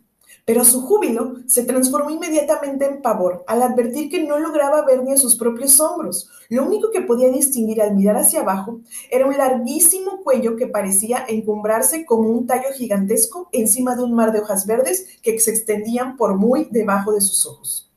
pero 0.48 0.64
su 0.64 0.80
júbilo 0.80 1.34
se 1.46 1.64
transformó 1.64 2.10
inmediatamente 2.10 2.86
en 2.86 3.02
pavor 3.02 3.44
al 3.48 3.62
advertir 3.62 4.10
que 4.10 4.24
no 4.24 4.40
lograba 4.40 4.86
ver 4.86 5.04
ni 5.04 5.12
a 5.12 5.18
sus 5.18 5.36
propios 5.36 5.78
hombros. 5.82 6.30
Lo 6.48 6.66
único 6.66 6.90
que 6.90 7.02
podía 7.02 7.28
distinguir 7.28 7.82
al 7.82 7.98
mirar 7.98 8.16
hacia 8.16 8.40
abajo 8.40 8.80
era 9.12 9.26
un 9.26 9.38
larguísimo 9.38 10.24
cuello 10.24 10.56
que 10.56 10.68
parecía 10.68 11.26
encumbrarse 11.28 12.06
como 12.06 12.30
un 12.30 12.48
tallo 12.48 12.70
gigantesco 12.74 13.50
encima 13.52 13.98
de 13.98 14.04
un 14.04 14.14
mar 14.14 14.32
de 14.32 14.40
hojas 14.40 14.66
verdes 14.66 15.20
que 15.22 15.38
se 15.38 15.52
extendían 15.52 16.16
por 16.16 16.38
muy 16.38 16.70
debajo 16.72 17.12
de 17.12 17.20
sus 17.20 17.46
ojos. 17.46 17.92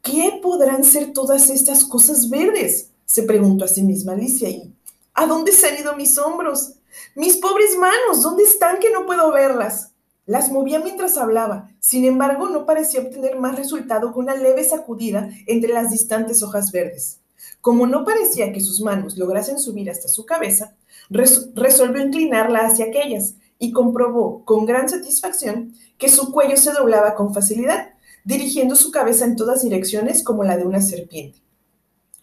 ¿Qué 0.00 0.40
podrán 0.42 0.82
ser 0.82 1.12
todas 1.12 1.50
estas 1.50 1.84
cosas 1.84 2.30
verdes? 2.30 2.88
se 3.04 3.24
preguntó 3.24 3.66
a 3.66 3.68
sí 3.68 3.82
misma 3.82 4.12
Alicia. 4.12 4.48
¿Y 4.48 4.72
a 5.12 5.26
dónde 5.26 5.52
se 5.52 5.66
han 5.66 5.78
ido 5.78 5.94
mis 5.94 6.16
hombros? 6.16 6.76
Mis 7.14 7.36
pobres 7.36 7.76
manos, 7.76 8.22
¿dónde 8.22 8.44
están 8.44 8.78
que 8.78 8.90
no 8.90 9.04
puedo 9.04 9.30
verlas? 9.30 9.89
Las 10.30 10.52
movía 10.52 10.78
mientras 10.78 11.18
hablaba, 11.18 11.72
sin 11.80 12.04
embargo 12.04 12.48
no 12.48 12.64
parecía 12.64 13.00
obtener 13.00 13.40
más 13.40 13.56
resultado 13.56 14.12
que 14.12 14.20
una 14.20 14.36
leve 14.36 14.62
sacudida 14.62 15.28
entre 15.48 15.72
las 15.72 15.90
distantes 15.90 16.44
hojas 16.44 16.70
verdes. 16.70 17.18
Como 17.60 17.84
no 17.88 18.04
parecía 18.04 18.52
que 18.52 18.60
sus 18.60 18.80
manos 18.80 19.18
lograsen 19.18 19.58
subir 19.58 19.90
hasta 19.90 20.06
su 20.06 20.24
cabeza, 20.24 20.76
resolvió 21.08 22.00
inclinarla 22.00 22.60
hacia 22.60 22.84
aquellas 22.84 23.34
y 23.58 23.72
comprobó 23.72 24.44
con 24.44 24.66
gran 24.66 24.88
satisfacción 24.88 25.74
que 25.98 26.08
su 26.08 26.30
cuello 26.30 26.56
se 26.56 26.70
doblaba 26.70 27.16
con 27.16 27.34
facilidad, 27.34 27.88
dirigiendo 28.22 28.76
su 28.76 28.92
cabeza 28.92 29.24
en 29.24 29.34
todas 29.34 29.62
direcciones 29.62 30.22
como 30.22 30.44
la 30.44 30.56
de 30.56 30.64
una 30.64 30.80
serpiente. 30.80 31.40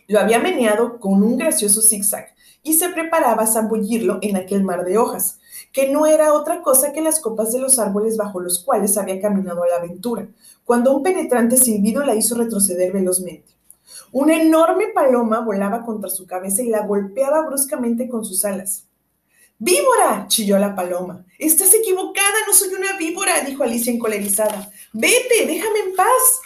Lo 0.07 0.21
había 0.21 0.39
meneado 0.39 1.01
con 1.01 1.21
un 1.21 1.37
gracioso 1.37 1.81
zigzag 1.81 2.27
y 2.63 2.75
se 2.75 2.87
preparaba 2.87 3.43
a 3.43 3.47
zambullirlo 3.47 4.19
en 4.21 4.37
aquel 4.37 4.63
mar 4.63 4.85
de 4.85 4.97
hojas, 4.97 5.39
que 5.71 5.89
no 5.89 6.05
era 6.05 6.33
otra 6.33 6.61
cosa 6.61 6.93
que 6.93 7.01
las 7.01 7.19
copas 7.19 7.51
de 7.51 7.59
los 7.59 7.79
árboles 7.79 8.17
bajo 8.17 8.39
los 8.39 8.63
cuales 8.63 8.97
había 8.97 9.21
caminado 9.21 9.63
a 9.63 9.67
la 9.67 9.75
aventura, 9.77 10.27
cuando 10.65 10.95
un 10.95 11.03
penetrante 11.03 11.57
silbido 11.57 12.03
la 12.03 12.15
hizo 12.15 12.35
retroceder 12.35 12.91
velozmente. 12.91 13.57
Una 14.11 14.41
enorme 14.41 14.87
paloma 14.93 15.41
volaba 15.41 15.85
contra 15.85 16.09
su 16.09 16.25
cabeza 16.25 16.61
y 16.61 16.69
la 16.69 16.85
golpeaba 16.85 17.45
bruscamente 17.45 18.07
con 18.07 18.23
sus 18.23 18.45
alas. 18.45 18.85
¡Víbora! 19.59 20.25
chilló 20.27 20.59
la 20.59 20.75
paloma. 20.75 21.25
Estás 21.39 21.73
equivocada, 21.73 22.45
no 22.45 22.53
soy 22.53 22.73
una 22.73 22.95
víbora, 22.97 23.41
dijo 23.41 23.63
Alicia 23.63 23.91
encolerizada. 23.91 24.71
Vete, 24.93 25.47
déjame 25.47 25.79
en 25.79 25.95
paz. 25.95 26.41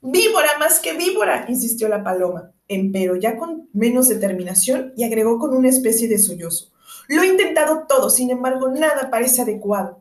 Víbora 0.00 0.58
más 0.58 0.80
que 0.80 0.94
víbora, 0.94 1.46
insistió 1.48 1.88
la 1.88 2.02
paloma, 2.02 2.50
empero 2.66 3.14
ya 3.14 3.36
con 3.36 3.68
menos 3.72 4.08
determinación 4.08 4.92
y 4.96 5.04
agregó 5.04 5.38
con 5.38 5.54
una 5.54 5.68
especie 5.68 6.08
de 6.08 6.18
sollozo. 6.18 6.71
Lo 7.12 7.22
he 7.22 7.26
intentado 7.26 7.84
todo, 7.86 8.08
sin 8.08 8.30
embargo, 8.30 8.70
nada 8.70 9.10
parece 9.10 9.42
adecuado. 9.42 10.00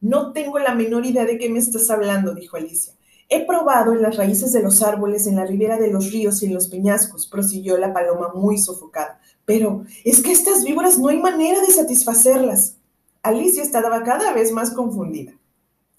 No 0.00 0.32
tengo 0.32 0.60
la 0.60 0.72
menor 0.72 1.04
idea 1.04 1.24
de 1.24 1.36
qué 1.36 1.48
me 1.48 1.58
estás 1.58 1.90
hablando, 1.90 2.32
dijo 2.32 2.56
Alicia. 2.56 2.92
He 3.28 3.44
probado 3.44 3.92
en 3.92 4.02
las 4.02 4.16
raíces 4.16 4.52
de 4.52 4.62
los 4.62 4.80
árboles, 4.80 5.26
en 5.26 5.34
la 5.34 5.44
ribera 5.44 5.78
de 5.78 5.90
los 5.90 6.12
ríos 6.12 6.40
y 6.40 6.46
en 6.46 6.54
los 6.54 6.68
peñascos, 6.68 7.26
prosiguió 7.26 7.76
la 7.76 7.92
paloma 7.92 8.30
muy 8.32 8.56
sofocada. 8.56 9.20
Pero 9.46 9.84
es 10.04 10.22
que 10.22 10.30
estas 10.30 10.62
víboras 10.62 10.96
no 10.96 11.08
hay 11.08 11.18
manera 11.18 11.60
de 11.60 11.72
satisfacerlas. 11.72 12.76
Alicia 13.24 13.64
estaba 13.64 14.04
cada 14.04 14.32
vez 14.32 14.52
más 14.52 14.70
confundida. 14.70 15.32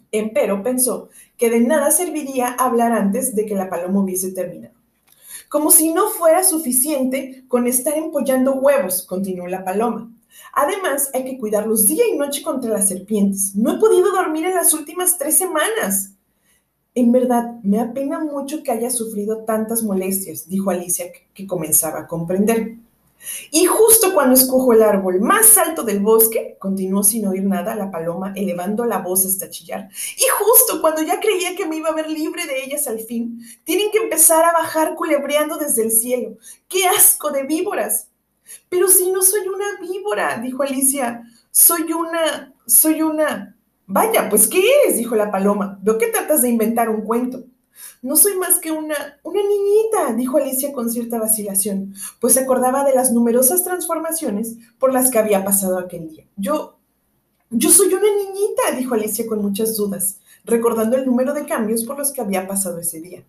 Empero 0.09 0.63
pensó 0.63 1.09
que 1.35 1.49
de 1.49 1.59
nada 1.59 1.91
serviría 1.91 2.47
hablar 2.47 2.93
antes 2.93 3.35
de 3.35 3.45
que 3.45 3.55
la 3.55 3.69
paloma 3.69 4.03
hubiese 4.03 4.31
terminado. 4.31 4.75
Como 5.49 5.69
si 5.69 5.91
no 5.91 6.07
fuera 6.11 6.45
suficiente 6.45 7.43
con 7.49 7.67
estar 7.67 7.97
empollando 7.97 8.53
huevos, 8.53 9.05
continuó 9.05 9.45
la 9.45 9.65
paloma. 9.65 10.13
Además, 10.53 11.09
hay 11.13 11.25
que 11.25 11.37
cuidarlos 11.37 11.85
día 11.85 12.03
y 12.07 12.17
noche 12.17 12.41
contra 12.41 12.71
las 12.71 12.89
serpientes. 12.89 13.55
No 13.55 13.73
he 13.73 13.79
podido 13.79 14.11
dormir 14.11 14.45
en 14.45 14.55
las 14.55 14.73
últimas 14.73 15.17
tres 15.17 15.37
semanas. 15.37 16.13
En 16.95 17.11
verdad, 17.11 17.55
me 17.63 17.79
apena 17.79 18.19
mucho 18.19 18.63
que 18.63 18.71
haya 18.71 18.89
sufrido 18.89 19.43
tantas 19.45 19.83
molestias, 19.83 20.49
dijo 20.49 20.71
Alicia, 20.71 21.05
que 21.33 21.47
comenzaba 21.47 22.01
a 22.01 22.07
comprender. 22.07 22.77
Y 23.51 23.65
justo 23.65 24.13
cuando 24.13 24.35
escojo 24.35 24.73
el 24.73 24.81
árbol 24.81 25.19
más 25.19 25.57
alto 25.57 25.83
del 25.83 25.99
bosque, 25.99 26.55
continuó 26.59 27.03
sin 27.03 27.27
oír 27.27 27.43
nada 27.43 27.75
la 27.75 27.91
paloma, 27.91 28.33
elevando 28.35 28.85
la 28.85 28.99
voz 28.99 29.25
hasta 29.25 29.49
chillar. 29.49 29.89
Y 30.17 30.23
justo 30.39 30.81
cuando 30.81 31.01
ya 31.01 31.19
creía 31.19 31.55
que 31.55 31.65
me 31.65 31.77
iba 31.77 31.89
a 31.89 31.95
ver 31.95 32.09
libre 32.09 32.45
de 32.45 32.63
ellas 32.63 32.87
al 32.87 32.99
fin, 32.99 33.39
tienen 33.63 33.91
que 33.91 33.99
empezar 33.99 34.43
a 34.45 34.53
bajar 34.53 34.95
culebreando 34.95 35.57
desde 35.57 35.83
el 35.83 35.91
cielo. 35.91 36.37
¡Qué 36.67 36.85
asco 36.85 37.31
de 37.31 37.43
víboras! 37.43 38.08
Pero 38.69 38.87
si 38.87 39.11
no 39.11 39.21
soy 39.21 39.47
una 39.47 39.79
víbora, 39.81 40.39
dijo 40.39 40.63
Alicia, 40.63 41.23
soy 41.51 41.91
una, 41.93 42.53
soy 42.65 43.01
una... 43.01 43.55
Vaya, 43.85 44.29
pues 44.29 44.47
¿qué 44.47 44.63
eres? 44.83 44.97
dijo 44.97 45.15
la 45.15 45.31
paloma. 45.31 45.79
Veo 45.81 45.97
que 45.97 46.07
tratas 46.07 46.41
de 46.41 46.49
inventar 46.49 46.89
un 46.89 47.01
cuento. 47.01 47.43
No 48.01 48.15
soy 48.15 48.37
más 48.37 48.59
que 48.59 48.71
una, 48.71 49.19
una 49.23 49.41
niñita, 49.41 50.13
dijo 50.15 50.37
Alicia 50.37 50.71
con 50.71 50.89
cierta 50.89 51.19
vacilación, 51.19 51.93
pues 52.19 52.33
se 52.33 52.41
acordaba 52.41 52.83
de 52.83 52.93
las 52.93 53.11
numerosas 53.11 53.63
transformaciones 53.63 54.57
por 54.77 54.93
las 54.93 55.09
que 55.09 55.19
había 55.19 55.43
pasado 55.43 55.77
aquel 55.77 56.09
día. 56.09 56.25
Yo, 56.35 56.77
yo 57.49 57.69
soy 57.69 57.87
una 57.87 58.01
niñita, 58.01 58.77
dijo 58.77 58.93
Alicia 58.93 59.27
con 59.27 59.41
muchas 59.41 59.75
dudas, 59.75 60.19
recordando 60.45 60.97
el 60.97 61.05
número 61.05 61.33
de 61.33 61.45
cambios 61.45 61.83
por 61.83 61.97
los 61.97 62.11
que 62.11 62.21
había 62.21 62.47
pasado 62.47 62.79
ese 62.79 63.01
día. 63.01 63.23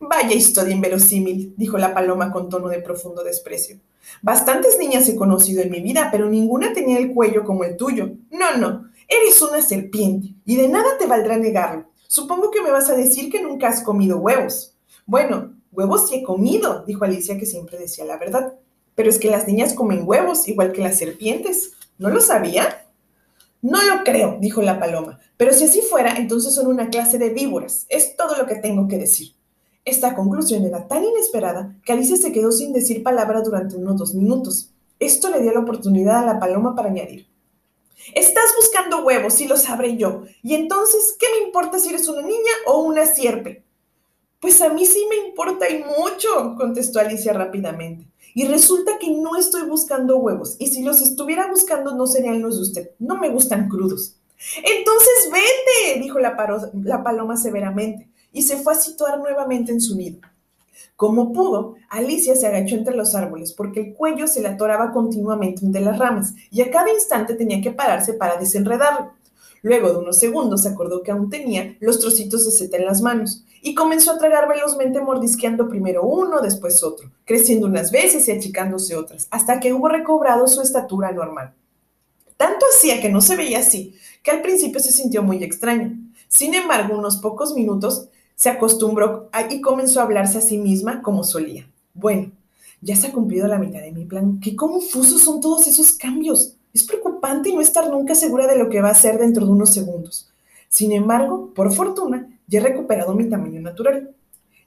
Vaya 0.00 0.34
historia 0.34 0.74
inverosímil, 0.74 1.54
dijo 1.56 1.78
la 1.78 1.94
paloma 1.94 2.32
con 2.32 2.48
tono 2.48 2.68
de 2.68 2.80
profundo 2.80 3.22
desprecio. 3.22 3.78
Bastantes 4.20 4.78
niñas 4.78 5.08
he 5.08 5.16
conocido 5.16 5.62
en 5.62 5.70
mi 5.70 5.80
vida, 5.80 6.08
pero 6.10 6.28
ninguna 6.28 6.72
tenía 6.72 6.98
el 6.98 7.12
cuello 7.12 7.44
como 7.44 7.64
el 7.64 7.76
tuyo. 7.76 8.12
No, 8.30 8.56
no, 8.56 8.90
eres 9.08 9.40
una 9.42 9.62
serpiente, 9.62 10.34
y 10.44 10.56
de 10.56 10.68
nada 10.68 10.98
te 10.98 11.06
valdrá 11.06 11.36
negarlo. 11.36 11.86
Supongo 12.08 12.50
que 12.50 12.60
me 12.62 12.70
vas 12.70 12.90
a 12.90 12.94
decir 12.94 13.30
que 13.30 13.42
nunca 13.42 13.68
has 13.68 13.82
comido 13.82 14.18
huevos. 14.18 14.76
Bueno, 15.06 15.54
huevos 15.72 16.08
sí 16.08 16.16
he 16.16 16.22
comido, 16.22 16.84
dijo 16.86 17.04
Alicia, 17.04 17.38
que 17.38 17.46
siempre 17.46 17.78
decía 17.78 18.04
la 18.04 18.18
verdad. 18.18 18.54
Pero 18.94 19.08
es 19.08 19.18
que 19.18 19.30
las 19.30 19.46
niñas 19.46 19.72
comen 19.72 20.02
huevos, 20.04 20.46
igual 20.46 20.72
que 20.72 20.82
las 20.82 20.98
serpientes. 20.98 21.72
¿No 21.98 22.10
lo 22.10 22.20
sabía? 22.20 22.86
No 23.62 23.82
lo 23.82 24.04
creo, 24.04 24.38
dijo 24.40 24.60
la 24.60 24.78
paloma. 24.78 25.20
Pero 25.36 25.52
si 25.52 25.64
así 25.64 25.80
fuera, 25.80 26.16
entonces 26.16 26.54
son 26.54 26.66
una 26.66 26.90
clase 26.90 27.16
de 27.18 27.30
víboras. 27.30 27.86
Es 27.88 28.16
todo 28.16 28.36
lo 28.36 28.46
que 28.46 28.56
tengo 28.56 28.88
que 28.88 28.98
decir. 28.98 29.34
Esta 29.84 30.14
conclusión 30.14 30.64
era 30.64 30.86
tan 30.86 31.02
inesperada 31.02 31.76
que 31.84 31.92
Alicia 31.92 32.16
se 32.16 32.30
quedó 32.30 32.52
sin 32.52 32.72
decir 32.72 33.02
palabra 33.02 33.42
durante 33.42 33.76
unos 33.76 33.96
dos 33.96 34.14
minutos. 34.14 34.70
Esto 35.00 35.28
le 35.28 35.40
dio 35.40 35.52
la 35.52 35.60
oportunidad 35.60 36.18
a 36.18 36.34
la 36.34 36.38
paloma 36.38 36.76
para 36.76 36.88
añadir. 36.88 37.26
Estás 38.14 38.54
buscando 38.56 39.04
huevos, 39.04 39.40
y 39.40 39.48
lo 39.48 39.56
sabré 39.56 39.96
yo. 39.96 40.22
Y 40.42 40.54
entonces, 40.54 41.16
¿qué 41.18 41.26
me 41.36 41.46
importa 41.46 41.80
si 41.80 41.88
eres 41.88 42.06
una 42.08 42.22
niña 42.22 42.52
o 42.66 42.82
una 42.82 43.06
sierpe? 43.06 43.64
Pues 44.38 44.60
a 44.62 44.72
mí 44.72 44.86
sí 44.86 45.04
me 45.08 45.28
importa 45.28 45.68
y 45.68 45.82
mucho, 45.82 46.54
contestó 46.56 47.00
Alicia 47.00 47.32
rápidamente. 47.32 48.06
Y 48.34 48.46
resulta 48.46 48.98
que 48.98 49.10
no 49.10 49.36
estoy 49.36 49.62
buscando 49.62 50.16
huevos. 50.18 50.56
Y 50.58 50.68
si 50.68 50.82
los 50.82 51.00
estuviera 51.00 51.48
buscando, 51.48 51.94
no 51.94 52.06
serían 52.06 52.40
los 52.40 52.56
de 52.56 52.62
usted. 52.62 52.90
No 53.00 53.18
me 53.18 53.30
gustan 53.30 53.68
crudos. 53.68 54.16
Entonces 54.56 55.30
vete, 55.30 56.00
dijo 56.00 56.18
la, 56.18 56.36
la 56.82 57.02
paloma 57.02 57.36
severamente 57.36 58.11
y 58.32 58.42
se 58.42 58.56
fue 58.56 58.72
a 58.72 58.76
situar 58.76 59.18
nuevamente 59.18 59.72
en 59.72 59.80
su 59.80 59.96
nido. 59.96 60.20
Como 60.96 61.32
pudo, 61.32 61.74
Alicia 61.88 62.36
se 62.36 62.46
agachó 62.46 62.76
entre 62.76 62.94
los 62.94 63.14
árboles 63.14 63.52
porque 63.52 63.80
el 63.80 63.94
cuello 63.94 64.28
se 64.28 64.40
le 64.40 64.48
atoraba 64.48 64.92
continuamente 64.92 65.64
entre 65.64 65.80
las 65.80 65.98
ramas 65.98 66.34
y 66.50 66.62
a 66.62 66.70
cada 66.70 66.92
instante 66.92 67.34
tenía 67.34 67.60
que 67.60 67.72
pararse 67.72 68.14
para 68.14 68.36
desenredarlo. 68.36 69.12
Luego 69.62 69.90
de 69.90 69.98
unos 69.98 70.18
segundos 70.18 70.62
se 70.62 70.68
acordó 70.68 71.02
que 71.02 71.12
aún 71.12 71.30
tenía 71.30 71.76
los 71.80 72.00
trocitos 72.00 72.44
de 72.44 72.50
seta 72.50 72.76
en 72.76 72.86
las 72.86 73.00
manos 73.00 73.44
y 73.62 73.74
comenzó 73.74 74.12
a 74.12 74.18
tragar 74.18 74.48
velozmente 74.48 75.00
mordisqueando 75.00 75.68
primero 75.68 76.02
uno, 76.02 76.40
después 76.40 76.82
otro, 76.82 77.10
creciendo 77.24 77.68
unas 77.68 77.92
veces 77.92 78.26
y 78.26 78.32
achicándose 78.32 78.96
otras, 78.96 79.28
hasta 79.30 79.60
que 79.60 79.72
hubo 79.72 79.88
recobrado 79.88 80.48
su 80.48 80.60
estatura 80.62 81.12
normal. 81.12 81.54
Tanto 82.36 82.66
hacía 82.74 83.00
que 83.00 83.08
no 83.08 83.20
se 83.20 83.36
veía 83.36 83.60
así, 83.60 83.94
que 84.22 84.32
al 84.32 84.42
principio 84.42 84.80
se 84.80 84.90
sintió 84.90 85.22
muy 85.22 85.44
extraña. 85.44 85.96
Sin 86.26 86.54
embargo, 86.54 86.98
unos 86.98 87.18
pocos 87.18 87.54
minutos 87.54 88.08
se 88.42 88.48
acostumbró 88.48 89.30
y 89.50 89.60
comenzó 89.60 90.00
a 90.00 90.02
hablarse 90.02 90.38
a 90.38 90.40
sí 90.40 90.58
misma 90.58 91.00
como 91.00 91.22
solía. 91.22 91.70
Bueno, 91.94 92.32
ya 92.80 92.96
se 92.96 93.06
ha 93.06 93.12
cumplido 93.12 93.46
la 93.46 93.60
mitad 93.60 93.78
de 93.78 93.92
mi 93.92 94.04
plan. 94.04 94.40
Qué 94.40 94.56
confusos 94.56 95.22
son 95.22 95.40
todos 95.40 95.68
esos 95.68 95.92
cambios. 95.92 96.56
Es 96.74 96.82
preocupante 96.82 97.54
no 97.54 97.60
estar 97.60 97.88
nunca 97.88 98.16
segura 98.16 98.48
de 98.48 98.58
lo 98.58 98.68
que 98.68 98.80
va 98.80 98.90
a 98.90 98.96
ser 98.96 99.16
dentro 99.20 99.46
de 99.46 99.52
unos 99.52 99.70
segundos. 99.70 100.28
Sin 100.68 100.90
embargo, 100.90 101.52
por 101.54 101.72
fortuna, 101.72 102.36
ya 102.48 102.58
he 102.58 102.64
recuperado 102.64 103.14
mi 103.14 103.28
tamaño 103.28 103.60
natural. 103.60 104.10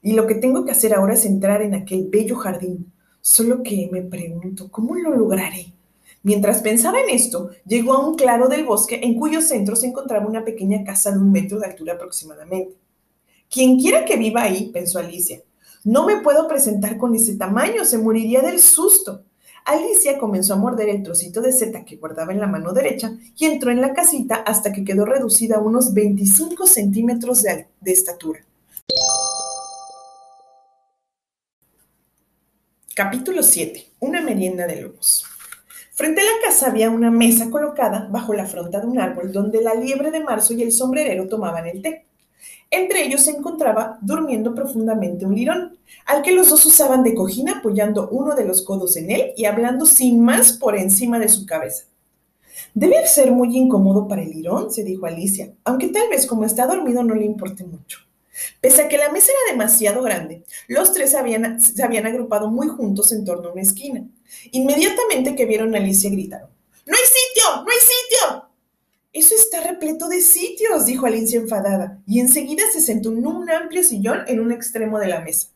Y 0.00 0.14
lo 0.14 0.26
que 0.26 0.36
tengo 0.36 0.64
que 0.64 0.72
hacer 0.72 0.94
ahora 0.94 1.12
es 1.12 1.26
entrar 1.26 1.60
en 1.60 1.74
aquel 1.74 2.08
bello 2.08 2.36
jardín. 2.36 2.90
Solo 3.20 3.62
que 3.62 3.90
me 3.92 4.00
pregunto, 4.00 4.70
¿cómo 4.70 4.94
lo 4.94 5.14
lograré? 5.14 5.74
Mientras 6.22 6.62
pensaba 6.62 6.98
en 7.00 7.10
esto, 7.10 7.50
llegó 7.66 7.92
a 7.92 8.08
un 8.08 8.14
claro 8.14 8.48
del 8.48 8.64
bosque 8.64 9.00
en 9.02 9.18
cuyo 9.18 9.42
centro 9.42 9.76
se 9.76 9.88
encontraba 9.88 10.26
una 10.26 10.46
pequeña 10.46 10.82
casa 10.82 11.10
de 11.10 11.18
un 11.18 11.30
metro 11.30 11.58
de 11.58 11.66
altura 11.66 11.92
aproximadamente. 11.92 12.85
Quien 13.50 13.78
quiera 13.78 14.04
que 14.04 14.16
viva 14.16 14.42
ahí, 14.42 14.70
pensó 14.72 14.98
Alicia. 14.98 15.40
No 15.84 16.04
me 16.04 16.20
puedo 16.20 16.48
presentar 16.48 16.98
con 16.98 17.14
ese 17.14 17.36
tamaño, 17.36 17.84
se 17.84 17.98
moriría 17.98 18.42
del 18.42 18.60
susto. 18.60 19.22
Alicia 19.66 20.16
comenzó 20.18 20.54
a 20.54 20.58
morder 20.58 20.88
el 20.88 21.02
trocito 21.02 21.40
de 21.40 21.52
seta 21.52 21.84
que 21.84 21.96
guardaba 21.96 22.32
en 22.32 22.38
la 22.38 22.46
mano 22.46 22.72
derecha 22.72 23.12
y 23.36 23.46
entró 23.46 23.72
en 23.72 23.80
la 23.80 23.94
casita 23.94 24.36
hasta 24.36 24.72
que 24.72 24.84
quedó 24.84 25.04
reducida 25.04 25.56
a 25.56 25.60
unos 25.60 25.92
25 25.92 26.66
centímetros 26.68 27.42
de, 27.42 27.66
estatura. 27.84 28.44
Capítulo 32.94 33.42
7. 33.42 33.86
Una 34.00 34.20
merienda 34.20 34.68
de 34.68 34.82
lobos. 34.82 35.24
Frente 35.94 36.20
a 36.20 36.24
la 36.24 36.30
casa 36.44 36.68
había 36.68 36.88
una 36.90 37.10
mesa 37.10 37.50
colocada 37.50 38.08
bajo 38.10 38.34
la 38.34 38.46
fronda 38.46 38.80
de 38.80 38.86
un 38.86 39.00
árbol 39.00 39.32
donde 39.32 39.62
la 39.62 39.74
liebre 39.74 40.12
de 40.12 40.20
marzo 40.20 40.54
y 40.54 40.62
el 40.62 40.70
sombrerero 40.70 41.26
tomaban 41.26 41.66
el 41.66 41.82
té. 41.82 42.05
Entre 42.70 43.04
ellos 43.04 43.22
se 43.22 43.30
encontraba 43.30 43.98
durmiendo 44.02 44.54
profundamente 44.54 45.24
un 45.24 45.34
lirón, 45.34 45.78
al 46.04 46.22
que 46.22 46.32
los 46.32 46.50
dos 46.50 46.64
usaban 46.66 47.02
de 47.04 47.14
cojín 47.14 47.48
apoyando 47.48 48.08
uno 48.10 48.34
de 48.34 48.44
los 48.44 48.62
codos 48.62 48.96
en 48.96 49.10
él 49.10 49.32
y 49.36 49.44
hablando 49.44 49.86
sin 49.86 50.20
más 50.20 50.52
por 50.52 50.76
encima 50.76 51.18
de 51.18 51.28
su 51.28 51.46
cabeza. 51.46 51.84
Debe 52.74 53.06
ser 53.06 53.30
muy 53.30 53.56
incómodo 53.56 54.08
para 54.08 54.22
el 54.22 54.30
lirón, 54.30 54.72
se 54.72 54.84
dijo 54.84 55.06
Alicia, 55.06 55.52
aunque 55.64 55.88
tal 55.88 56.08
vez 56.08 56.26
como 56.26 56.44
está 56.44 56.66
dormido 56.66 57.02
no 57.02 57.14
le 57.14 57.24
importe 57.24 57.64
mucho. 57.64 58.00
Pese 58.60 58.82
a 58.82 58.88
que 58.88 58.98
la 58.98 59.10
mesa 59.10 59.30
era 59.32 59.52
demasiado 59.52 60.02
grande, 60.02 60.44
los 60.68 60.92
tres 60.92 61.14
habían, 61.14 61.60
se 61.60 61.82
habían 61.82 62.06
agrupado 62.06 62.50
muy 62.50 62.68
juntos 62.68 63.12
en 63.12 63.24
torno 63.24 63.48
a 63.48 63.52
una 63.52 63.62
esquina. 63.62 64.04
Inmediatamente 64.50 65.34
que 65.34 65.46
vieron 65.46 65.74
a 65.74 65.78
Alicia 65.78 66.10
gritaron, 66.10 66.50
¡No 66.86 66.94
hay 66.94 67.04
sitio! 67.04 67.62
¡No 67.62 67.70
hay 67.70 67.78
sitio! 67.80 68.55
Eso 69.16 69.34
está 69.34 69.62
repleto 69.62 70.08
de 70.08 70.20
sitios, 70.20 70.84
dijo 70.84 71.06
Alicia 71.06 71.40
enfadada, 71.40 72.02
y 72.06 72.20
enseguida 72.20 72.64
se 72.70 72.82
sentó 72.82 73.10
en 73.10 73.26
un 73.26 73.48
amplio 73.48 73.82
sillón 73.82 74.18
en 74.26 74.40
un 74.40 74.52
extremo 74.52 74.98
de 74.98 75.06
la 75.06 75.22
mesa. 75.22 75.48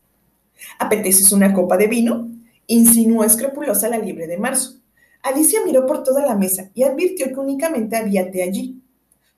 ¿Apeteces 0.79 1.31
una 1.31 1.53
copa 1.53 1.77
de 1.77 1.85
vino? 1.85 2.27
insinuó 2.65 3.23
escrupulosa 3.23 3.87
la 3.87 3.99
libre 3.99 4.25
de 4.25 4.39
marzo. 4.39 4.79
Alicia 5.21 5.59
miró 5.63 5.85
por 5.85 6.01
toda 6.03 6.25
la 6.25 6.33
mesa 6.33 6.71
y 6.73 6.81
advirtió 6.81 7.27
que 7.27 7.39
únicamente 7.39 7.95
había 7.95 8.31
té 8.31 8.41
allí. 8.41 8.81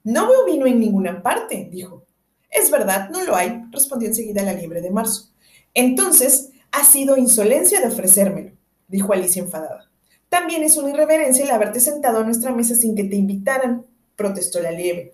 No 0.05 0.29
veo 0.29 0.45
vino 0.45 0.67
en 0.67 0.79
ninguna 0.79 1.21
parte, 1.21 1.67
dijo. 1.69 2.05
Es 2.49 2.71
verdad, 2.71 3.09
no 3.09 3.25
lo 3.25 3.35
hay, 3.35 3.65
respondió 3.71 4.07
enseguida 4.07 4.41
la 4.41 4.53
libre 4.53 4.79
de 4.79 4.89
marzo. 4.89 5.33
Entonces, 5.73 6.51
ha 6.71 6.85
sido 6.85 7.17
insolencia 7.17 7.81
de 7.81 7.87
ofrecérmelo, 7.87 8.51
dijo 8.87 9.11
Alicia 9.11 9.41
enfadada. 9.41 9.91
También 10.29 10.63
es 10.63 10.77
una 10.77 10.91
irreverencia 10.91 11.43
el 11.43 11.51
haberte 11.51 11.81
sentado 11.81 12.19
a 12.19 12.23
nuestra 12.23 12.53
mesa 12.53 12.73
sin 12.73 12.95
que 12.95 13.03
te 13.03 13.17
invitaran 13.17 13.85
protestó 14.15 14.59
la 14.61 14.71
liebre. 14.71 15.13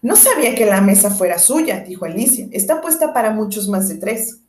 No 0.00 0.16
sabía 0.16 0.54
que 0.54 0.66
la 0.66 0.80
mesa 0.80 1.10
fuera 1.10 1.38
suya, 1.38 1.80
dijo 1.80 2.04
Alicia. 2.04 2.48
Está 2.50 2.80
puesta 2.80 3.12
para 3.12 3.30
muchos 3.30 3.68
más 3.68 3.88
de 3.88 3.96
tres. 3.96 4.40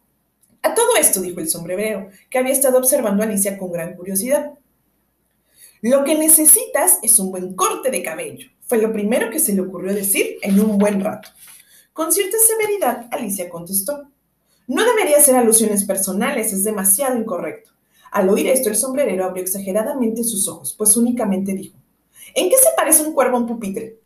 A 0.63 0.73
todo 0.73 0.95
esto, 0.99 1.21
dijo 1.21 1.39
el 1.39 1.49
sombrerero, 1.49 2.09
que 2.29 2.39
había 2.39 2.53
estado 2.53 2.77
observando 2.77 3.21
a 3.21 3.25
Alicia 3.27 3.57
con 3.57 3.71
gran 3.71 3.95
curiosidad. 3.95 4.53
Lo 5.81 6.03
que 6.05 6.15
necesitas 6.15 6.97
es 7.03 7.19
un 7.19 7.31
buen 7.31 7.55
corte 7.55 7.91
de 7.91 8.01
cabello. 8.01 8.47
Fue 8.65 8.77
lo 8.77 8.93
primero 8.93 9.29
que 9.29 9.39
se 9.39 9.53
le 9.53 9.61
ocurrió 9.61 9.93
decir 9.93 10.37
en 10.41 10.59
un 10.59 10.77
buen 10.77 11.01
rato. 11.01 11.29
Con 11.91 12.11
cierta 12.11 12.37
severidad, 12.39 13.07
Alicia 13.11 13.49
contestó. 13.49 14.09
No 14.67 14.85
debería 14.85 15.17
hacer 15.17 15.35
alusiones 15.35 15.83
personales, 15.83 16.53
es 16.53 16.63
demasiado 16.63 17.17
incorrecto. 17.19 17.71
Al 18.11 18.29
oír 18.29 18.47
esto, 18.47 18.69
el 18.69 18.75
sombrerero 18.75 19.25
abrió 19.25 19.43
exageradamente 19.43 20.23
sus 20.23 20.47
ojos, 20.47 20.73
pues 20.77 20.95
únicamente 20.95 21.53
dijo, 21.53 21.77
¿En 22.35 22.49
qué 22.49 22.55
se 22.57 22.69
parece 22.75 23.03
un 23.03 23.13
cuervo 23.13 23.37
a 23.37 23.39
un 23.41 23.47
pupitre? 23.47 23.99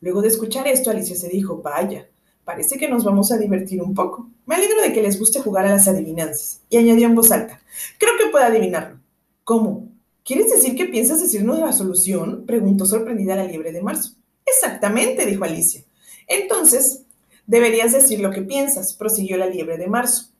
Luego 0.00 0.22
de 0.22 0.28
escuchar 0.28 0.66
esto, 0.66 0.90
Alicia 0.90 1.16
se 1.16 1.28
dijo, 1.28 1.62
vaya, 1.62 2.08
parece 2.44 2.78
que 2.78 2.88
nos 2.88 3.04
vamos 3.04 3.32
a 3.32 3.38
divertir 3.38 3.82
un 3.82 3.94
poco. 3.94 4.28
Me 4.46 4.54
alegro 4.54 4.80
de 4.82 4.92
que 4.92 5.02
les 5.02 5.18
guste 5.18 5.40
jugar 5.40 5.66
a 5.66 5.70
las 5.70 5.88
adivinanzas. 5.88 6.62
Y 6.70 6.78
añadió 6.78 7.06
en 7.06 7.14
voz 7.14 7.30
alta, 7.30 7.60
creo 7.98 8.14
que 8.18 8.30
puedo 8.30 8.44
adivinarlo. 8.44 8.98
¿Cómo? 9.44 9.88
¿Quieres 10.24 10.50
decir 10.50 10.76
que 10.76 10.86
piensas 10.86 11.20
decirnos 11.20 11.58
la 11.58 11.72
solución? 11.72 12.44
Preguntó 12.46 12.86
sorprendida 12.86 13.36
la 13.36 13.44
liebre 13.44 13.72
de 13.72 13.82
marzo. 13.82 14.14
Exactamente, 14.46 15.26
dijo 15.26 15.44
Alicia. 15.44 15.84
Entonces, 16.26 17.04
deberías 17.46 17.92
decir 17.92 18.20
lo 18.20 18.30
que 18.30 18.42
piensas, 18.42 18.94
prosiguió 18.94 19.36
la 19.36 19.46
liebre 19.46 19.76
de 19.76 19.88
marzo. 19.88 20.30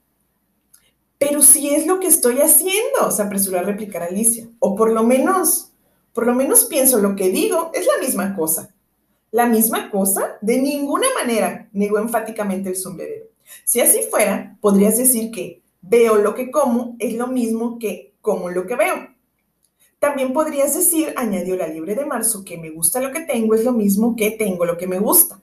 Pero 1.19 1.43
si 1.43 1.75
es 1.75 1.87
lo 1.87 2.01
que 2.01 2.07
estoy 2.07 2.41
haciendo, 2.41 3.11
se 3.11 3.23
apresuró 3.23 3.59
a 3.59 3.63
replicar 3.63 4.03
Alicia. 4.03 4.49
O 4.59 4.75
por 4.75 4.91
lo 4.91 5.03
menos 5.03 5.70
por 6.13 6.27
lo 6.27 6.35
menos 6.35 6.65
pienso 6.65 6.99
lo 6.99 7.17
que 7.17 7.29
digo, 7.29 7.71
es 7.75 7.87
la 7.87 8.05
misma 8.05 8.35
cosa. 8.35 8.75
¿La 9.31 9.47
misma 9.47 9.91
cosa? 9.91 10.39
De 10.41 10.61
ninguna 10.61 11.07
manera, 11.19 11.69
negó 11.73 11.99
enfáticamente 11.99 12.69
el 12.69 12.77
sombrerero. 12.77 13.27
Si 13.65 13.81
así 13.81 14.01
fuera, 14.11 14.57
podrías 14.61 14.99
decir 14.99 15.31
que 15.31 15.63
veo 15.83 16.17
lo 16.17 16.35
que 16.35 16.51
como 16.51 16.97
es 16.99 17.15
lo 17.15 17.27
mismo 17.29 17.79
que 17.79 18.15
como 18.21 18.51
lo 18.51 18.67
que 18.67 18.77
veo. 18.77 19.09
También 19.99 20.33
podrías 20.33 20.75
decir, 20.75 21.13
añadió 21.17 21.57
la 21.57 21.69
libre 21.69 21.95
de 21.95 22.07
marzo, 22.07 22.45
que 22.45 22.59
me 22.59 22.71
gusta 22.71 23.01
lo 23.01 23.13
que 23.13 23.21
tengo 23.21 23.55
es 23.55 23.65
lo 23.65 23.73
mismo 23.73 24.17
que 24.17 24.31
tengo 24.31 24.65
lo 24.65 24.79
que 24.79 24.87
me 24.87 24.99
gusta. 24.99 25.41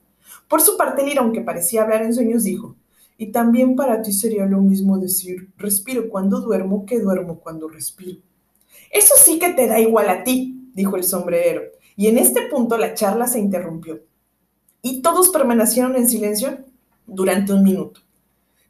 Por 0.48 0.62
su 0.62 0.78
parte, 0.78 1.06
Lirón, 1.06 1.32
que 1.32 1.42
parecía 1.42 1.84
hablar 1.84 2.02
en 2.02 2.14
sueños, 2.14 2.44
dijo, 2.44 2.76
y 3.18 3.32
también 3.32 3.76
para 3.76 4.02
ti 4.02 4.14
sería 4.14 4.46
lo 4.46 4.60
mismo 4.62 4.98
decir, 4.98 5.50
respiro 5.58 6.10
cuando 6.10 6.40
duermo 6.40 6.86
que 6.86 7.00
duermo 7.00 7.40
cuando 7.40 7.68
respiro. 7.68 8.20
Eso 8.92 9.16
sí 9.18 9.40
que 9.40 9.54
te 9.54 9.68
da 9.68 9.80
igual 9.80 10.10
a 10.10 10.24
ti, 10.24 10.70
dijo 10.74 10.96
el 10.96 11.04
sombrero. 11.04 11.62
Y 11.96 12.08
en 12.08 12.18
este 12.18 12.44
punto 12.44 12.78
la 12.78 12.94
charla 12.94 13.28
se 13.28 13.40
interrumpió. 13.40 14.02
Y 14.82 15.02
todos 15.02 15.30
permanecieron 15.30 15.96
en 15.96 16.08
silencio 16.08 16.60
durante 17.06 17.54
un 17.54 17.64
minuto. 17.64 18.02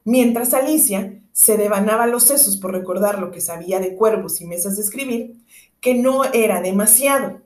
Mientras 0.04 0.54
Alicia 0.54 1.20
se 1.34 1.58
devanaba 1.58 2.08
los 2.08 2.24
sesos 2.24 2.58
por 2.58 2.72
recordar 2.72 3.20
lo 3.20 3.30
que 3.30 3.42
sabía 3.42 3.80
de 3.80 3.96
cuervos 3.96 4.42
y 4.42 4.46
mesas 4.46 4.78
de 4.78 4.84
escribir, 4.84 5.36
que 5.82 5.94
no 5.94 6.24
era 6.24 6.62
demasiado. 6.62 7.42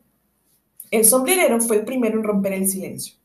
El 0.92 1.06
sombrerero 1.06 1.60
fue 1.60 1.78
el 1.78 1.86
primero 1.86 2.18
en 2.18 2.24
romper 2.24 2.54
el 2.54 2.68
silencio. 2.68 3.16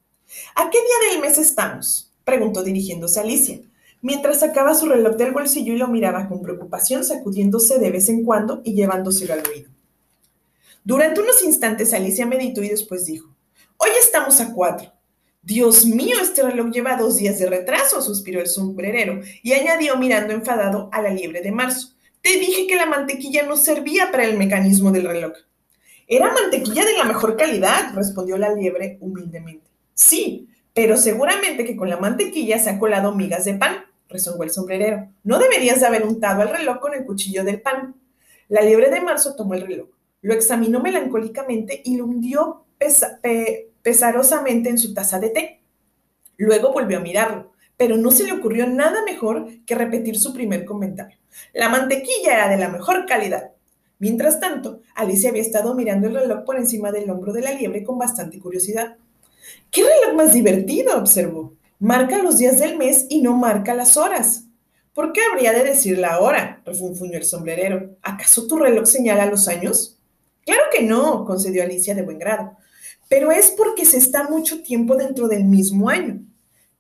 ¿A 0.55 0.71
qué 0.71 0.79
día 0.79 1.13
del 1.13 1.21
mes 1.21 1.39
estamos? 1.39 2.13
preguntó 2.25 2.65
dirigiéndose 2.65 3.21
a 3.21 3.23
Alicia, 3.23 3.61
mientras 4.03 4.41
sacaba 4.41 4.75
su 4.75 4.87
reloj 4.87 5.17
del 5.17 5.33
bolsillo 5.33 5.73
y 5.73 5.79
lo 5.79 5.89
miraba 5.89 6.29
con 6.29 6.43
preocupación, 6.43 7.05
sacudiéndose 7.05 7.79
de 7.79 7.91
vez 7.91 8.09
en 8.09 8.25
cuando 8.25 8.61
y 8.65 8.75
llevándoselo 8.75 9.35
al 9.35 9.43
oído. 9.47 9.71
Durante 10.85 11.21
unos 11.21 11.43
instantes 11.43 11.93
Alicia 11.93 12.27
meditó 12.27 12.63
y 12.63 12.69
después 12.69 13.07
dijo, 13.07 13.35
hoy 13.77 13.91
estamos 14.01 14.41
a 14.41 14.53
cuatro. 14.53 14.93
Dios 15.43 15.85
mío, 15.85 16.17
este 16.21 16.43
reloj 16.43 16.71
lleva 16.71 16.97
dos 16.97 17.17
días 17.17 17.39
de 17.39 17.47
retraso, 17.47 18.03
suspiró 18.03 18.41
el 18.41 18.49
sombrerero 18.49 19.21
y 19.43 19.53
añadió 19.53 19.97
mirando 19.97 20.33
enfadado 20.33 20.89
a 20.93 21.03
la 21.03 21.11
liebre 21.11 21.41
de 21.41 21.53
marzo. 21.53 21.91
Te 22.21 22.39
dije 22.39 22.67
que 22.67 22.75
la 22.75 22.87
mantequilla 22.87 23.45
no 23.45 23.57
servía 23.57 24.11
para 24.11 24.25
el 24.25 24.37
mecanismo 24.37 24.91
del 24.91 25.07
reloj. 25.07 25.35
Era 26.09 26.33
mantequilla 26.33 26.85
de 26.85 26.99
la 26.99 27.05
mejor 27.05 27.37
calidad, 27.37 27.95
respondió 27.95 28.37
la 28.39 28.53
liebre 28.53 28.99
humildemente. 29.01 29.67
Sí, 29.95 30.49
pero 30.75 30.97
seguramente 30.97 31.65
que 31.65 31.77
con 31.77 31.89
la 31.89 31.97
mantequilla 31.97 32.59
se 32.59 32.71
han 32.71 32.79
colado 32.79 33.15
migas 33.15 33.45
de 33.45 33.55
pan, 33.55 33.87
resongó 34.17 34.43
el 34.43 34.51
sombrerero. 34.51 35.09
No 35.25 35.39
deberías 35.39 35.81
de 35.81 35.87
haber 35.87 36.05
untado 36.05 36.43
el 36.43 36.51
reloj 36.51 36.81
con 36.81 36.95
el 36.95 37.05
cuchillo 37.05 37.45
del 37.45 37.61
pan. 37.61 37.95
La 38.49 38.63
liebre 38.63 38.91
de 38.91 39.01
marzo 39.01 39.35
tomó 39.35 39.55
el 39.55 39.63
reloj 39.63 39.89
lo 40.27 40.35
examinó 40.35 40.81
melancólicamente 40.81 41.83
y 41.85 41.97
lo 41.97 42.05
hundió 42.05 42.65
pesarosamente 43.83 44.69
en 44.69 44.77
su 44.77 44.93
taza 44.93 45.21
de 45.21 45.31
té. 45.31 45.61
Luego 46.37 46.73
volvió 46.73 46.99
a 46.99 47.01
mirarlo, 47.01 47.53
pero 47.77 47.97
no 47.97 48.11
se 48.11 48.25
le 48.25 48.33
ocurrió 48.33 48.67
nada 48.67 49.05
mejor 49.05 49.47
que 49.65 49.77
repetir 49.77 50.19
su 50.19 50.33
primer 50.33 50.65
comentario. 50.65 51.17
La 51.53 51.69
mantequilla 51.69 52.35
era 52.35 52.49
de 52.49 52.57
la 52.57 52.69
mejor 52.69 53.07
calidad. 53.07 53.53
Mientras 54.01 54.41
tanto, 54.41 54.81
Alicia 54.97 55.31
había 55.31 55.43
estado 55.43 55.75
mirando 55.75 56.09
el 56.09 56.17
reloj 56.17 56.45
por 56.45 56.57
encima 56.57 56.91
del 56.91 57.09
hombro 57.09 57.33
de 57.33 57.43
la 57.43 57.53
liebre 57.53 57.85
con 57.85 57.97
bastante 57.97 58.41
curiosidad. 58.41 58.97
¿Qué 59.71 59.83
reloj 59.83 60.17
más 60.17 60.33
divertido? 60.33 60.99
observó. 60.99 61.55
Marca 61.79 62.23
los 62.23 62.39
días 62.39 62.59
del 62.59 62.79
mes 62.79 63.05
y 63.11 63.21
no 63.21 63.37
marca 63.37 63.75
las 63.75 63.99
horas. 63.99 64.45
¿Por 64.95 65.13
qué 65.13 65.21
habría 65.31 65.53
de 65.53 65.63
decir 65.63 65.99
la 65.99 66.21
hora? 66.21 66.63
refunfuñó 66.65 67.19
el 67.19 67.25
sombrerero. 67.25 67.99
¿Acaso 68.01 68.47
tu 68.47 68.57
reloj 68.57 68.87
señala 68.87 69.27
los 69.27 69.47
años? 69.47 69.99
Claro 70.47 70.63
que 70.73 70.83
no, 70.83 71.27
concedió 71.27 71.63
Alicia 71.63 71.95
de 71.95 72.01
buen 72.01 72.19
grado, 72.19 72.57
pero 73.11 73.31
es 73.31 73.51
porque 73.51 73.85
se 73.85 73.99
está 73.99 74.27
mucho 74.27 74.63
tiempo 74.63 74.97
dentro 74.97 75.29
del 75.29 75.45
mismo 75.45 75.91
año. 75.91 76.23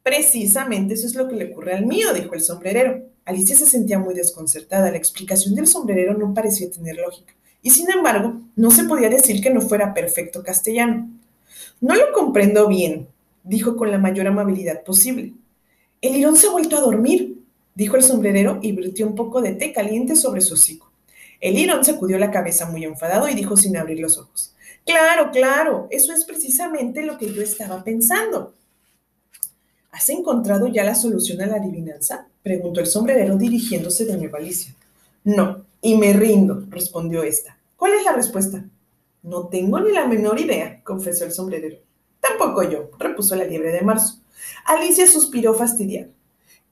Precisamente 0.03 0.95
eso 0.95 1.07
es 1.07 1.15
lo 1.15 1.29
que 1.29 1.37
le 1.37 1.53
ocurre 1.53 1.75
al 1.75 1.85
mío, 1.85 2.15
dijo 2.15 2.33
el 2.33 2.41
sombrerero. 2.41 3.05
Alicia 3.27 3.55
se 3.55 3.67
sentía 3.67 3.99
muy 3.99 4.15
desconcertada. 4.15 4.91
La 4.91 4.97
explicación 4.97 5.55
del 5.55 5.67
sombrerero 5.67 6.17
no 6.17 6.33
parecía 6.33 6.71
tener 6.71 6.97
lógica. 6.97 7.35
Y 7.61 7.69
sin 7.69 7.91
embargo, 7.91 8.41
no 8.55 8.71
se 8.71 8.85
podía 8.85 9.11
decir 9.11 9.43
que 9.43 9.51
no 9.51 9.61
fuera 9.61 9.93
perfecto 9.93 10.43
castellano. 10.43 11.11
No 11.83 11.95
lo 11.97 12.13
comprendo 12.13 12.67
bien, 12.69 13.09
dijo 13.47 13.77
con 13.77 13.91
la 13.91 13.99
mayor 13.99 14.27
amabilidad 14.27 14.83
posible. 14.85 15.33
El 16.03 16.15
lirón 16.15 16.37
se 16.37 16.49
ha 16.49 16.51
vuelto 16.51 16.77
a 16.77 16.81
dormir, 16.81 17.39
dijo 17.75 17.97
el 17.97 18.03
sombrerero 18.03 18.59
y 18.63 18.73
vertió 18.73 19.07
un 19.07 19.15
poco 19.15 19.41
de 19.41 19.53
té 19.53 19.73
caliente 19.73 20.17
sobre 20.17 20.41
su 20.41 20.55
hocico. 20.55 20.91
El 21.41 21.59
Irón 21.59 21.85
sacudió 21.85 22.19
la 22.19 22.31
cabeza 22.31 22.67
muy 22.67 22.85
enfadado 22.85 23.29
y 23.29 23.35
dijo 23.35 23.57
sin 23.57 23.77
abrir 23.77 24.01
los 24.01 24.19
ojos, 24.19 24.55
Claro, 24.85 25.31
claro, 25.33 25.89
eso 25.91 26.13
es 26.13 26.25
precisamente 26.25 27.03
lo 27.03 27.19
que 27.19 27.33
yo 27.33 27.43
estaba 27.43 27.83
pensando. 27.83 28.55
¿Has 29.91 30.09
encontrado 30.11 30.69
ya 30.69 30.85
la 30.85 30.95
solución 30.95 31.41
a 31.43 31.47
la 31.47 31.57
adivinanza? 31.57 32.29
preguntó 32.43 32.81
el 32.81 32.87
sombrerero 32.87 33.37
dirigiéndose 33.37 34.05
de 34.05 34.17
nuevo 34.17 34.37
a. 34.37 34.75
No, 35.25 35.65
y 35.83 35.97
me 35.97 36.13
rindo, 36.13 36.65
respondió 36.71 37.25
esta. 37.25 37.59
¿Cuál 37.77 37.95
es 37.95 38.05
la 38.05 38.13
respuesta? 38.13 38.65
No 39.25 39.49
tengo 39.49 39.81
ni 39.81 39.91
la 39.91 40.07
menor 40.07 40.39
idea, 40.39 40.81
confesó 40.85 41.25
el 41.25 41.33
sombrerero. 41.33 41.79
Tampoco 42.29 42.63
yo, 42.63 42.91
repuso 42.99 43.35
la 43.37 43.45
liebre 43.45 43.73
de 43.73 43.83
marzo. 43.83 44.21
Alicia 44.65 45.07
suspiró 45.07 45.55
fastidiada. 45.55 46.09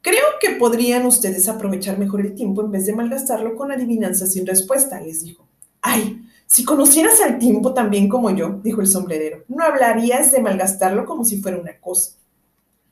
Creo 0.01 0.25
que 0.41 0.51
podrían 0.51 1.07
ustedes 1.07 1.49
aprovechar 1.49 1.99
mejor 1.99 2.21
el 2.21 2.35
tiempo 2.35 2.63
en 2.63 2.71
vez 2.71 2.87
de 2.87 2.95
malgastarlo 2.95 3.57
con 3.57 3.73
adivinanzas 3.73 4.33
sin 4.33 4.47
respuesta, 4.47 5.01
les 5.01 5.23
dijo. 5.23 5.47
Ay, 5.81 6.21
si 6.47 6.65
conocieras 6.65 7.21
al 7.23 7.39
tiempo 7.39 7.73
tan 7.73 7.91
bien 7.91 8.09
como 8.09 8.31
yo, 8.31 8.61
dijo 8.63 8.81
el 8.81 8.87
sombrerero, 8.87 9.45
no 9.49 9.65
hablarías 9.65 10.31
de 10.31 10.41
malgastarlo 10.41 11.07
como 11.07 11.25
si 11.25 11.41
fuera 11.41 11.59
una 11.59 11.79
cosa. 11.79 12.13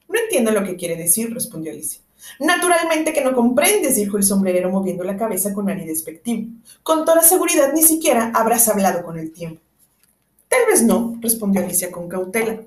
No 0.08 0.18
entiendo 0.18 0.52
lo 0.52 0.64
que 0.64 0.76
quiere 0.76 0.96
decir, 0.96 1.32
respondió 1.32 1.72
Alicia. 1.72 2.00
Naturalmente 2.38 3.12
que 3.12 3.24
no 3.24 3.34
comprendes, 3.34 3.96
dijo 3.96 4.16
el 4.16 4.22
sombrerero 4.22 4.70
moviendo 4.70 5.04
la 5.04 5.16
cabeza 5.16 5.52
con 5.52 5.68
aire 5.68 5.86
despectivo. 5.86 6.50
Con 6.82 7.04
toda 7.04 7.22
seguridad 7.22 7.72
ni 7.74 7.82
siquiera 7.82 8.30
habrás 8.34 8.68
hablado 8.68 9.02
con 9.02 9.18
el 9.18 9.32
tiempo. 9.32 9.60
Tal 10.52 10.66
vez 10.66 10.82
no, 10.82 11.16
respondió 11.22 11.62
Alicia 11.62 11.90
con 11.90 12.10
cautela. 12.10 12.60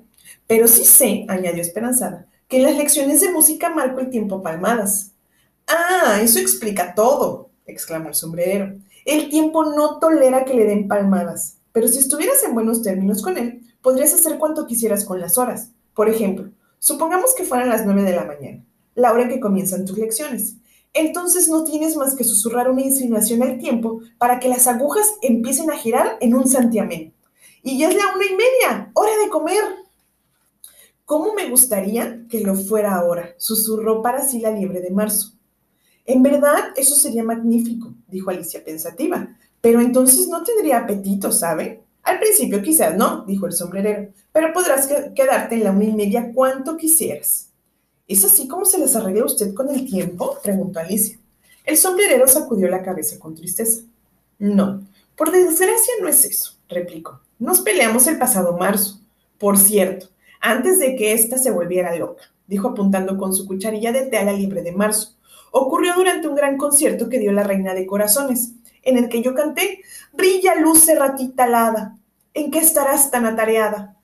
Pero 0.48 0.66
sí 0.66 0.84
sé, 0.84 1.24
añadió 1.28 1.62
esperanzada, 1.62 2.26
que 2.48 2.56
en 2.56 2.64
las 2.64 2.76
lecciones 2.76 3.20
de 3.20 3.30
música 3.30 3.70
marco 3.70 4.00
el 4.00 4.10
tiempo 4.10 4.42
palmadas. 4.42 5.12
Ah, 5.68 6.18
eso 6.20 6.40
explica 6.40 6.96
todo, 6.96 7.50
exclamó 7.64 8.08
el 8.08 8.16
sombrerero. 8.16 8.74
El 9.04 9.28
tiempo 9.30 9.64
no 9.64 10.00
tolera 10.00 10.44
que 10.44 10.54
le 10.54 10.64
den 10.64 10.88
palmadas, 10.88 11.58
pero 11.70 11.86
si 11.86 11.98
estuvieras 11.98 12.42
en 12.42 12.54
buenos 12.54 12.82
términos 12.82 13.22
con 13.22 13.38
él, 13.38 13.62
podrías 13.82 14.12
hacer 14.12 14.36
cuanto 14.36 14.66
quisieras 14.66 15.04
con 15.04 15.20
las 15.20 15.38
horas. 15.38 15.70
Por 15.94 16.08
ejemplo, 16.08 16.50
supongamos 16.80 17.36
que 17.36 17.44
fueran 17.44 17.68
las 17.68 17.84
nueve 17.84 18.02
de 18.02 18.16
la 18.16 18.24
mañana, 18.24 18.64
la 18.96 19.12
hora 19.12 19.22
en 19.22 19.28
que 19.28 19.38
comienzan 19.38 19.84
tus 19.84 19.96
lecciones. 19.96 20.56
Entonces 20.92 21.48
no 21.48 21.62
tienes 21.62 21.96
más 21.96 22.16
que 22.16 22.24
susurrar 22.24 22.68
una 22.68 22.82
insinuación 22.82 23.44
al 23.44 23.60
tiempo 23.60 24.00
para 24.18 24.40
que 24.40 24.48
las 24.48 24.66
agujas 24.66 25.06
empiecen 25.22 25.70
a 25.70 25.76
girar 25.76 26.16
en 26.20 26.34
un 26.34 26.48
santiamén. 26.48 27.14
Y 27.66 27.78
ya 27.78 27.88
es 27.88 27.96
la 27.96 28.14
una 28.14 28.24
y 28.24 28.36
media, 28.36 28.92
hora 28.94 29.10
de 29.20 29.28
comer. 29.28 29.60
¿Cómo 31.04 31.34
me 31.34 31.50
gustaría 31.50 32.24
que 32.30 32.38
lo 32.38 32.54
fuera 32.54 32.94
ahora? 32.94 33.34
susurró 33.38 34.02
para 34.02 34.24
sí 34.24 34.38
la 34.38 34.52
liebre 34.52 34.80
de 34.80 34.92
marzo. 34.92 35.32
En 36.04 36.22
verdad, 36.22 36.72
eso 36.76 36.94
sería 36.94 37.24
magnífico, 37.24 37.92
dijo 38.06 38.30
Alicia 38.30 38.62
pensativa, 38.62 39.36
pero 39.60 39.80
entonces 39.80 40.28
no 40.28 40.44
tendría 40.44 40.78
apetito, 40.78 41.32
¿sabe? 41.32 41.82
Al 42.04 42.20
principio 42.20 42.62
quizás 42.62 42.96
no, 42.96 43.24
dijo 43.26 43.46
el 43.46 43.52
sombrerero, 43.52 44.12
pero 44.30 44.52
podrás 44.52 44.86
quedarte 45.16 45.56
en 45.56 45.64
la 45.64 45.72
una 45.72 45.86
y 45.86 45.92
media 45.92 46.30
cuanto 46.32 46.76
quisieras. 46.76 47.50
¿Es 48.06 48.24
así 48.24 48.46
como 48.46 48.64
se 48.64 48.78
les 48.78 48.94
arregla 48.94 49.24
usted 49.24 49.52
con 49.54 49.70
el 49.70 49.84
tiempo? 49.84 50.38
preguntó 50.40 50.78
Alicia. 50.78 51.18
El 51.64 51.76
sombrerero 51.76 52.28
sacudió 52.28 52.68
la 52.68 52.84
cabeza 52.84 53.18
con 53.18 53.34
tristeza. 53.34 53.82
No, 54.38 54.86
por 55.16 55.32
desgracia 55.32 55.94
no 56.00 56.06
es 56.06 56.24
eso. 56.24 56.52
replicó. 56.68 57.25
Nos 57.38 57.60
peleamos 57.60 58.06
el 58.06 58.18
pasado 58.18 58.56
marzo. 58.56 59.00
Por 59.38 59.58
cierto, 59.58 60.08
antes 60.40 60.78
de 60.78 60.96
que 60.96 61.12
ésta 61.12 61.38
se 61.38 61.50
volviera 61.50 61.94
loca, 61.96 62.22
dijo 62.46 62.68
apuntando 62.68 63.18
con 63.18 63.34
su 63.34 63.46
cucharilla 63.46 63.92
de 63.92 64.06
té 64.06 64.18
a 64.18 64.24
la 64.24 64.32
libre 64.32 64.62
de 64.62 64.72
marzo. 64.72 65.16
Ocurrió 65.50 65.94
durante 65.94 66.28
un 66.28 66.34
gran 66.34 66.56
concierto 66.56 67.08
que 67.08 67.18
dio 67.18 67.32
la 67.32 67.42
Reina 67.42 67.74
de 67.74 67.86
Corazones, 67.86 68.52
en 68.82 68.96
el 68.96 69.08
que 69.08 69.22
yo 69.22 69.34
canté 69.34 69.80
Brilla 70.12 70.54
luz 70.54 70.84
cerratita 70.86 71.44
alada, 71.44 71.98
¿en 72.32 72.50
qué 72.50 72.58
estarás 72.60 73.10
tan 73.10 73.26
atareada? 73.26 73.96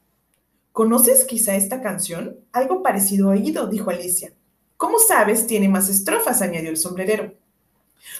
¿Conoces 0.72 1.24
quizá 1.24 1.54
esta 1.54 1.80
canción? 1.80 2.36
Algo 2.52 2.82
parecido 2.82 3.30
oído, 3.30 3.66
dijo 3.66 3.90
Alicia. 3.90 4.32
¿Cómo 4.76 4.98
sabes? 4.98 5.46
Tiene 5.46 5.68
más 5.68 5.88
estrofas, 5.88 6.42
añadió 6.42 6.68
el 6.68 6.76
sombrerero. 6.76 7.32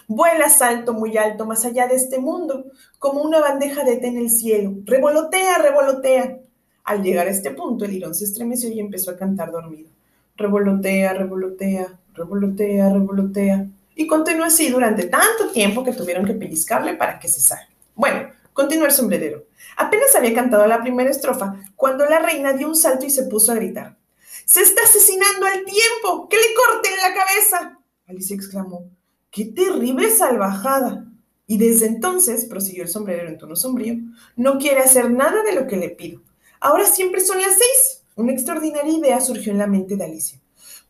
Vuelas 0.06 0.62
alto, 0.62 0.92
muy 0.92 1.16
alto, 1.16 1.46
más 1.46 1.64
allá 1.64 1.86
de 1.86 1.96
este 1.96 2.18
mundo, 2.18 2.64
como 2.98 3.22
una 3.22 3.40
bandeja 3.40 3.84
de 3.84 3.96
té 3.96 4.08
en 4.08 4.18
el 4.18 4.30
cielo. 4.30 4.74
Revolotea, 4.84 5.58
revolotea. 5.58 6.38
Al 6.84 7.02
llegar 7.02 7.26
a 7.26 7.30
este 7.30 7.50
punto, 7.50 7.84
el 7.84 7.92
lirón 7.92 8.14
se 8.14 8.24
estremeció 8.24 8.70
y 8.70 8.80
empezó 8.80 9.10
a 9.10 9.16
cantar 9.16 9.52
dormido. 9.52 9.90
Revolotea, 10.36 11.12
revolotea, 11.14 11.98
revolotea, 12.14 12.92
revolotea. 12.92 13.66
Y 13.94 14.06
continuó 14.06 14.46
así 14.46 14.70
durante 14.70 15.04
tanto 15.04 15.50
tiempo 15.52 15.84
que 15.84 15.92
tuvieron 15.92 16.24
que 16.24 16.34
pellizcarle 16.34 16.94
para 16.94 17.18
que 17.18 17.28
cesara. 17.28 17.68
Bueno, 17.94 18.28
continuó 18.52 18.86
el 18.86 18.92
sombrerero. 18.92 19.44
Apenas 19.76 20.14
había 20.16 20.34
cantado 20.34 20.66
la 20.66 20.82
primera 20.82 21.10
estrofa 21.10 21.56
cuando 21.76 22.04
la 22.06 22.18
reina 22.18 22.52
dio 22.52 22.68
un 22.68 22.76
salto 22.76 23.06
y 23.06 23.10
se 23.10 23.24
puso 23.24 23.52
a 23.52 23.56
gritar. 23.56 23.96
¡Se 24.44 24.60
está 24.60 24.82
asesinando 24.82 25.46
al 25.46 25.64
tiempo! 25.64 26.28
¡Que 26.28 26.36
le 26.36 26.54
corten 26.54 26.92
la 26.96 27.14
cabeza! 27.14 27.78
Alicia 28.06 28.36
exclamó. 28.36 28.90
¡Qué 29.32 29.46
terrible 29.46 30.10
salvajada! 30.10 31.06
Y 31.46 31.56
desde 31.56 31.86
entonces, 31.86 32.44
prosiguió 32.44 32.82
el 32.82 32.90
sombrerero 32.90 33.30
en 33.30 33.38
tono 33.38 33.56
sombrío, 33.56 33.94
no 34.36 34.58
quiere 34.58 34.80
hacer 34.80 35.10
nada 35.10 35.42
de 35.42 35.54
lo 35.54 35.66
que 35.66 35.78
le 35.78 35.88
pido. 35.88 36.20
Ahora 36.60 36.84
siempre 36.84 37.22
son 37.22 37.40
las 37.40 37.54
seis. 37.54 38.02
Una 38.14 38.32
extraordinaria 38.32 38.92
idea 38.92 39.20
surgió 39.22 39.50
en 39.50 39.58
la 39.58 39.66
mente 39.66 39.96
de 39.96 40.04
Alicia. 40.04 40.38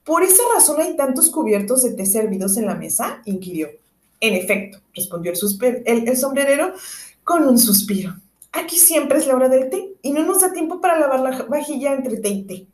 ¿Por 0.02 0.24
esa 0.24 0.42
razón 0.52 0.80
hay 0.80 0.96
tantos 0.96 1.30
cubiertos 1.30 1.84
de 1.84 1.92
té 1.92 2.04
servidos 2.04 2.56
en 2.56 2.66
la 2.66 2.74
mesa? 2.74 3.22
inquirió. 3.26 3.68
En 4.20 4.34
efecto, 4.34 4.80
respondió 4.92 5.32
el, 5.32 6.16
sombrerero 6.16 6.74
con 7.22 7.46
un 7.46 7.60
suspiro. 7.60 8.16
Aquí 8.50 8.76
siempre 8.76 9.18
es 9.18 9.28
la 9.28 9.36
hora 9.36 9.48
del 9.48 9.70
té 9.70 9.94
y 10.02 10.10
no 10.10 10.24
nos 10.24 10.40
da 10.40 10.52
tiempo 10.52 10.80
para 10.80 10.98
lavar 10.98 11.20
la 11.20 11.42
vajilla 11.44 11.94
entre 11.94 12.16
té 12.16 12.28
y 12.28 12.42
té. 12.42 12.66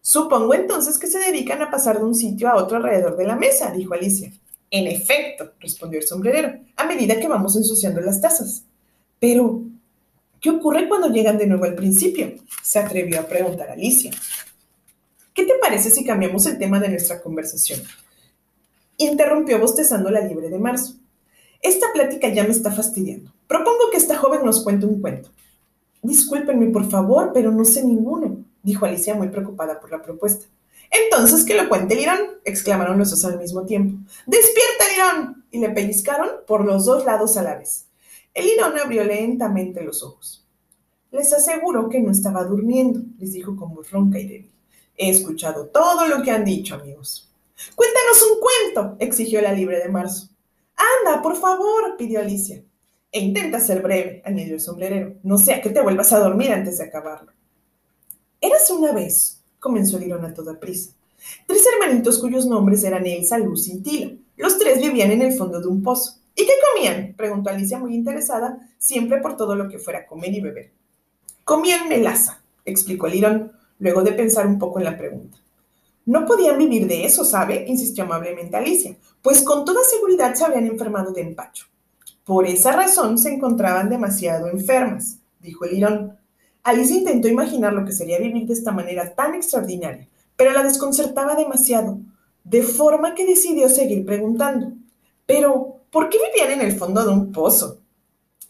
Supongo 0.00 0.54
entonces 0.54 0.96
que 0.96 1.08
se 1.08 1.18
dedican 1.18 1.60
a 1.60 1.72
pasar 1.72 1.98
de 1.98 2.04
un 2.04 2.14
sitio 2.14 2.48
a 2.48 2.54
otro 2.54 2.76
alrededor 2.76 3.16
de 3.16 3.26
la 3.26 3.34
mesa, 3.34 3.72
dijo 3.72 3.94
Alicia. 3.94 4.32
En 4.70 4.86
efecto, 4.86 5.52
respondió 5.60 5.98
el 5.98 6.06
sombrerero, 6.06 6.60
a 6.76 6.86
medida 6.86 7.18
que 7.18 7.28
vamos 7.28 7.56
ensuciando 7.56 8.00
las 8.00 8.20
tazas. 8.20 8.64
Pero, 9.18 9.62
¿qué 10.40 10.50
ocurre 10.50 10.88
cuando 10.88 11.08
llegan 11.08 11.38
de 11.38 11.46
nuevo 11.46 11.64
al 11.64 11.74
principio? 11.74 12.34
se 12.62 12.78
atrevió 12.78 13.20
a 13.20 13.26
preguntar 13.26 13.70
Alicia. 13.70 14.10
¿Qué 15.32 15.44
te 15.44 15.54
parece 15.60 15.90
si 15.90 16.04
cambiamos 16.04 16.44
el 16.46 16.58
tema 16.58 16.80
de 16.80 16.90
nuestra 16.90 17.22
conversación? 17.22 17.80
Interrumpió 18.98 19.58
bostezando 19.58 20.10
la 20.10 20.20
libre 20.20 20.50
de 20.50 20.58
marzo. 20.58 20.94
Esta 21.62 21.86
plática 21.94 22.28
ya 22.28 22.44
me 22.44 22.50
está 22.50 22.70
fastidiando. 22.70 23.32
Propongo 23.46 23.90
que 23.90 23.96
esta 23.96 24.18
joven 24.18 24.44
nos 24.44 24.62
cuente 24.62 24.84
un 24.84 25.00
cuento. 25.00 25.30
Discúlpenme, 26.02 26.66
por 26.66 26.90
favor, 26.90 27.30
pero 27.32 27.50
no 27.50 27.64
sé 27.64 27.84
ninguno, 27.84 28.44
dijo 28.62 28.84
Alicia 28.84 29.14
muy 29.14 29.28
preocupada 29.28 29.80
por 29.80 29.90
la 29.90 30.02
propuesta. 30.02 30.46
Entonces 30.90 31.44
que 31.44 31.54
lo 31.54 31.68
cuente 31.68 31.94
Lirón, 31.94 32.18
exclamaron 32.44 32.98
los 32.98 33.10
dos 33.10 33.24
al 33.24 33.38
mismo 33.38 33.64
tiempo. 33.66 33.98
¡Despierta, 34.26 34.84
Lirón! 34.92 35.44
Y 35.50 35.58
le 35.58 35.70
pellizcaron 35.70 36.28
por 36.46 36.64
los 36.64 36.86
dos 36.86 37.04
lados 37.04 37.36
a 37.36 37.42
la 37.42 37.56
vez. 37.56 37.86
El 38.34 38.46
Lirón 38.46 38.78
abrió 38.78 39.04
lentamente 39.04 39.82
los 39.82 40.02
ojos. 40.02 40.46
Les 41.10 41.32
aseguro 41.32 41.88
que 41.88 42.00
no 42.00 42.10
estaba 42.10 42.44
durmiendo, 42.44 43.00
les 43.18 43.32
dijo 43.32 43.56
con 43.56 43.74
voz 43.74 43.90
ronca 43.90 44.18
y 44.18 44.26
débil. 44.26 44.52
He 44.96 45.10
escuchado 45.10 45.66
todo 45.66 46.06
lo 46.06 46.22
que 46.22 46.30
han 46.30 46.44
dicho, 46.44 46.74
amigos. 46.74 47.30
Cuéntanos 47.74 48.22
un 48.22 48.40
cuento, 48.40 48.96
exigió 48.98 49.40
la 49.40 49.52
libre 49.52 49.78
de 49.78 49.88
marzo. 49.88 50.28
Anda, 50.76 51.22
por 51.22 51.36
favor, 51.36 51.96
pidió 51.96 52.20
Alicia. 52.20 52.62
E 53.10 53.20
intenta 53.20 53.58
ser 53.58 53.80
breve, 53.80 54.22
añadió 54.24 54.54
el 54.54 54.60
sombrerero, 54.60 55.14
no 55.22 55.38
sea 55.38 55.62
que 55.62 55.70
te 55.70 55.80
vuelvas 55.80 56.12
a 56.12 56.18
dormir 56.18 56.52
antes 56.52 56.78
de 56.78 56.84
acabarlo. 56.84 57.32
Érase 58.40 58.72
una 58.74 58.92
vez, 58.92 59.37
comenzó 59.58 59.98
Lirón 59.98 60.24
a 60.24 60.34
toda 60.34 60.58
prisa, 60.58 60.92
tres 61.46 61.64
hermanitos 61.66 62.18
cuyos 62.18 62.46
nombres 62.46 62.84
eran 62.84 63.06
Elsa, 63.06 63.38
Lucy 63.38 63.72
y 63.72 63.80
Tila. 63.80 64.12
Los 64.36 64.58
tres 64.58 64.80
vivían 64.80 65.10
en 65.10 65.22
el 65.22 65.32
fondo 65.32 65.60
de 65.60 65.66
un 65.66 65.82
pozo. 65.82 66.18
¿Y 66.34 66.46
qué 66.46 66.52
comían? 66.72 67.14
preguntó 67.16 67.50
Alicia 67.50 67.78
muy 67.78 67.94
interesada, 67.94 68.70
siempre 68.78 69.20
por 69.20 69.36
todo 69.36 69.56
lo 69.56 69.68
que 69.68 69.78
fuera 69.78 70.06
comer 70.06 70.32
y 70.32 70.40
beber. 70.40 70.70
Comían 71.42 71.88
melaza, 71.88 72.40
explicó 72.64 73.08
Lirón, 73.08 73.52
luego 73.80 74.02
de 74.02 74.12
pensar 74.12 74.46
un 74.46 74.58
poco 74.58 74.78
en 74.78 74.84
la 74.84 74.96
pregunta. 74.96 75.38
No 76.06 76.24
podían 76.24 76.58
vivir 76.58 76.86
de 76.86 77.04
eso, 77.04 77.24
¿sabe? 77.24 77.64
insistió 77.66 78.04
amablemente 78.04 78.56
Alicia, 78.56 78.96
pues 79.20 79.42
con 79.42 79.64
toda 79.64 79.82
seguridad 79.82 80.34
se 80.34 80.44
habían 80.44 80.66
enfermado 80.66 81.12
de 81.12 81.22
empacho. 81.22 81.66
Por 82.24 82.46
esa 82.46 82.72
razón 82.72 83.18
se 83.18 83.32
encontraban 83.32 83.88
demasiado 83.88 84.48
enfermas, 84.48 85.18
dijo 85.40 85.64
el 85.64 85.72
lirón. 85.72 86.17
Alicia 86.70 86.96
intentó 86.96 87.28
imaginar 87.28 87.72
lo 87.72 87.84
que 87.84 87.92
sería 87.92 88.18
vivir 88.18 88.46
de 88.46 88.52
esta 88.52 88.72
manera 88.72 89.14
tan 89.14 89.34
extraordinaria, 89.34 90.08
pero 90.36 90.52
la 90.52 90.62
desconcertaba 90.62 91.34
demasiado, 91.34 91.98
de 92.44 92.62
forma 92.62 93.14
que 93.14 93.26
decidió 93.26 93.68
seguir 93.68 94.04
preguntando. 94.04 94.72
Pero, 95.26 95.82
¿por 95.90 96.08
qué 96.08 96.18
vivían 96.18 96.60
en 96.60 96.66
el 96.66 96.78
fondo 96.78 97.04
de 97.04 97.10
un 97.10 97.32
pozo? 97.32 97.80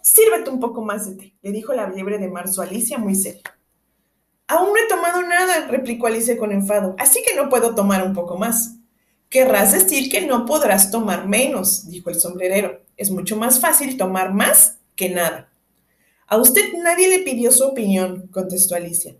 Sírvete 0.00 0.50
un 0.50 0.60
poco 0.60 0.82
más 0.82 1.06
de 1.06 1.16
té, 1.16 1.34
le 1.42 1.52
dijo 1.52 1.72
la 1.72 1.88
liebre 1.88 2.18
de 2.18 2.28
marzo 2.28 2.62
a 2.62 2.64
Alicia 2.64 2.98
muy 2.98 3.14
seria. 3.14 3.42
Aún 4.46 4.68
no 4.68 4.76
he 4.76 4.88
tomado 4.88 5.22
nada, 5.22 5.66
replicó 5.66 6.06
Alicia 6.06 6.38
con 6.38 6.52
enfado, 6.52 6.94
así 6.98 7.22
que 7.26 7.36
no 7.36 7.48
puedo 7.48 7.74
tomar 7.74 8.02
un 8.02 8.14
poco 8.14 8.38
más. 8.38 8.76
Querrás 9.28 9.72
decir 9.72 10.10
que 10.10 10.26
no 10.26 10.46
podrás 10.46 10.90
tomar 10.90 11.28
menos, 11.28 11.88
dijo 11.90 12.08
el 12.08 12.18
sombrerero. 12.18 12.80
Es 12.96 13.10
mucho 13.10 13.36
más 13.36 13.60
fácil 13.60 13.98
tomar 13.98 14.32
más 14.32 14.78
que 14.96 15.10
nada. 15.10 15.50
A 16.28 16.36
usted 16.36 16.62
nadie 16.82 17.08
le 17.08 17.20
pidió 17.20 17.50
su 17.50 17.64
opinión, 17.64 18.28
contestó 18.30 18.74
Alicia. 18.74 19.16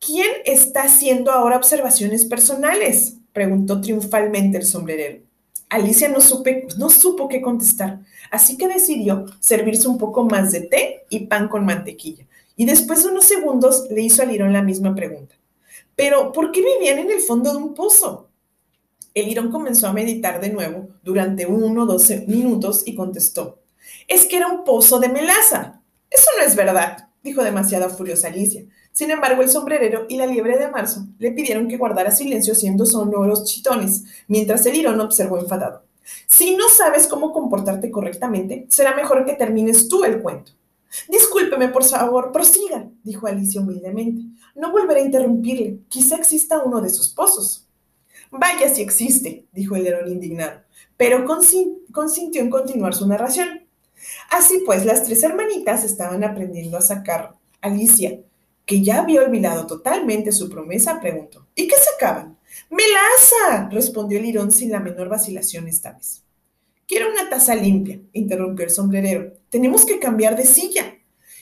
¿Quién 0.00 0.30
está 0.44 0.84
haciendo 0.84 1.30
ahora 1.30 1.56
observaciones 1.56 2.24
personales? 2.24 3.18
preguntó 3.32 3.80
triunfalmente 3.80 4.58
el 4.58 4.64
sombrerero. 4.64 5.22
Alicia 5.68 6.08
no, 6.08 6.18
no 6.78 6.90
supo 6.90 7.28
qué 7.28 7.42
contestar, 7.42 8.00
así 8.30 8.56
que 8.56 8.66
decidió 8.66 9.26
servirse 9.38 9.86
un 9.86 9.98
poco 9.98 10.24
más 10.24 10.50
de 10.50 10.62
té 10.62 11.04
y 11.10 11.26
pan 11.26 11.48
con 11.48 11.66
mantequilla 11.66 12.26
y 12.58 12.64
después 12.64 13.04
de 13.04 13.10
unos 13.10 13.24
segundos 13.24 13.86
le 13.88 14.02
hizo 14.02 14.20
a 14.20 14.24
Lirón 14.24 14.52
la 14.52 14.62
misma 14.62 14.94
pregunta. 14.94 15.36
Pero, 15.94 16.32
¿por 16.32 16.50
qué 16.50 16.60
vivían 16.60 16.98
en 16.98 17.10
el 17.10 17.20
fondo 17.20 17.52
de 17.52 17.58
un 17.58 17.72
pozo? 17.72 18.28
El 19.14 19.26
Lirón 19.26 19.52
comenzó 19.52 19.86
a 19.86 19.92
meditar 19.92 20.40
de 20.40 20.50
nuevo 20.50 20.88
durante 21.04 21.46
uno 21.46 21.82
o 21.82 21.86
doce 21.86 22.24
minutos 22.26 22.82
y 22.84 22.96
contestó, 22.96 23.60
es 24.08 24.26
que 24.26 24.38
era 24.38 24.48
un 24.48 24.64
pozo 24.64 24.98
de 24.98 25.08
melaza. 25.08 25.77
No 26.38 26.44
es 26.44 26.54
verdad, 26.54 27.08
dijo 27.22 27.42
demasiado 27.42 27.90
furiosa 27.90 28.28
Alicia. 28.28 28.64
Sin 28.92 29.10
embargo, 29.10 29.42
el 29.42 29.48
sombrerero 29.48 30.06
y 30.08 30.16
la 30.16 30.26
liebre 30.26 30.56
de 30.56 30.70
marzo 30.70 31.04
le 31.18 31.32
pidieron 31.32 31.66
que 31.66 31.76
guardara 31.76 32.12
silencio 32.12 32.52
haciendo 32.52 32.86
sonoros 32.86 33.44
chitones, 33.44 34.04
mientras 34.28 34.64
el 34.66 34.74
Lirón 34.74 35.00
observó 35.00 35.38
enfadado. 35.38 35.82
Si 36.28 36.56
no 36.56 36.68
sabes 36.68 37.08
cómo 37.08 37.32
comportarte 37.32 37.90
correctamente, 37.90 38.66
será 38.68 38.94
mejor 38.94 39.26
que 39.26 39.34
termines 39.34 39.88
tú 39.88 40.04
el 40.04 40.22
cuento. 40.22 40.52
Discúlpeme, 41.08 41.68
por 41.68 41.84
favor, 41.84 42.30
prosiga, 42.30 42.88
dijo 43.02 43.26
Alicia 43.26 43.60
humildemente. 43.60 44.22
No 44.54 44.70
volveré 44.70 45.00
a 45.00 45.04
interrumpirle. 45.04 45.80
Quizá 45.88 46.16
exista 46.16 46.62
uno 46.62 46.80
de 46.80 46.88
sus 46.88 47.08
pozos. 47.08 47.66
Vaya 48.30 48.72
si 48.72 48.80
existe, 48.80 49.46
dijo 49.52 49.74
el 49.74 49.84
león 49.84 50.08
indignado, 50.08 50.60
pero 50.96 51.24
consintió 51.24 52.42
en 52.42 52.50
continuar 52.50 52.94
su 52.94 53.08
narración. 53.08 53.57
Así 54.30 54.62
pues, 54.64 54.84
las 54.84 55.04
tres 55.04 55.22
hermanitas 55.22 55.84
estaban 55.84 56.24
aprendiendo 56.24 56.76
a 56.76 56.82
sacar. 56.82 57.32
Alicia, 57.60 58.20
que 58.64 58.82
ya 58.82 59.00
había 59.00 59.22
olvidado 59.22 59.66
totalmente 59.66 60.32
su 60.32 60.48
promesa, 60.50 61.00
preguntó, 61.00 61.46
¿y 61.54 61.66
qué 61.66 61.74
sacaban? 61.76 62.36
¡Melaza! 62.70 63.68
respondió 63.70 64.18
el 64.18 64.24
lirón 64.24 64.52
sin 64.52 64.70
la 64.70 64.80
menor 64.80 65.08
vacilación 65.08 65.68
esta 65.68 65.92
vez. 65.92 66.22
Quiero 66.86 67.10
una 67.10 67.28
taza 67.28 67.54
limpia, 67.54 68.00
interrumpió 68.12 68.64
el 68.64 68.70
sombrerero. 68.70 69.32
Tenemos 69.50 69.84
que 69.84 69.98
cambiar 69.98 70.36
de 70.36 70.46
silla. 70.46 70.96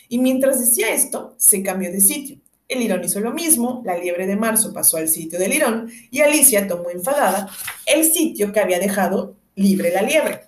Y 0.08 0.18
mientras 0.18 0.60
decía 0.60 0.92
esto, 0.92 1.34
se 1.36 1.62
cambió 1.62 1.90
de 1.90 2.00
sitio. 2.00 2.38
El 2.68 2.80
lirón 2.80 3.04
hizo 3.04 3.20
lo 3.20 3.32
mismo, 3.32 3.80
la 3.84 3.96
liebre 3.96 4.26
de 4.26 4.36
marzo 4.36 4.72
pasó 4.72 4.96
al 4.96 5.08
sitio 5.08 5.38
del 5.38 5.50
lirón 5.50 5.88
y 6.10 6.20
Alicia 6.20 6.66
tomó 6.66 6.90
enfadada 6.90 7.48
el 7.86 8.04
sitio 8.04 8.52
que 8.52 8.58
había 8.58 8.80
dejado 8.80 9.36
libre 9.54 9.92
la 9.92 10.02
liebre. 10.02 10.42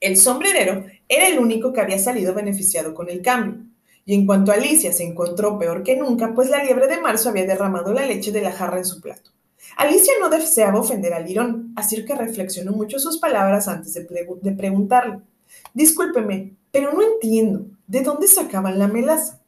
El 0.00 0.16
sombrerero 0.16 0.86
era 1.08 1.28
el 1.28 1.38
único 1.38 1.72
que 1.72 1.80
había 1.80 1.98
salido 1.98 2.34
beneficiado 2.34 2.94
con 2.94 3.08
el 3.08 3.22
cambio. 3.22 3.64
Y 4.04 4.14
en 4.14 4.24
cuanto 4.24 4.52
a 4.52 4.54
Alicia 4.54 4.92
se 4.92 5.04
encontró 5.04 5.58
peor 5.58 5.82
que 5.82 5.96
nunca, 5.96 6.32
pues 6.34 6.48
la 6.48 6.62
liebre 6.62 6.86
de 6.86 7.00
marzo 7.00 7.28
había 7.28 7.46
derramado 7.46 7.92
la 7.92 8.06
leche 8.06 8.30
de 8.30 8.40
la 8.40 8.52
jarra 8.52 8.78
en 8.78 8.84
su 8.84 9.00
plato. 9.00 9.32
Alicia 9.76 10.14
no 10.20 10.30
deseaba 10.30 10.78
ofender 10.78 11.12
a 11.12 11.20
Lirón, 11.20 11.72
así 11.76 12.04
que 12.04 12.14
reflexionó 12.14 12.72
mucho 12.72 12.98
sus 12.98 13.18
palabras 13.18 13.68
antes 13.68 13.94
de, 13.94 14.52
preguntarle. 14.52 15.20
Discúlpeme, 15.74 16.54
pero 16.70 16.92
no 16.92 17.02
entiendo, 17.02 17.66
¿de 17.86 18.00
dónde 18.00 18.28
sacaban 18.28 18.78
la 18.78 18.86
melaza? 18.88 19.40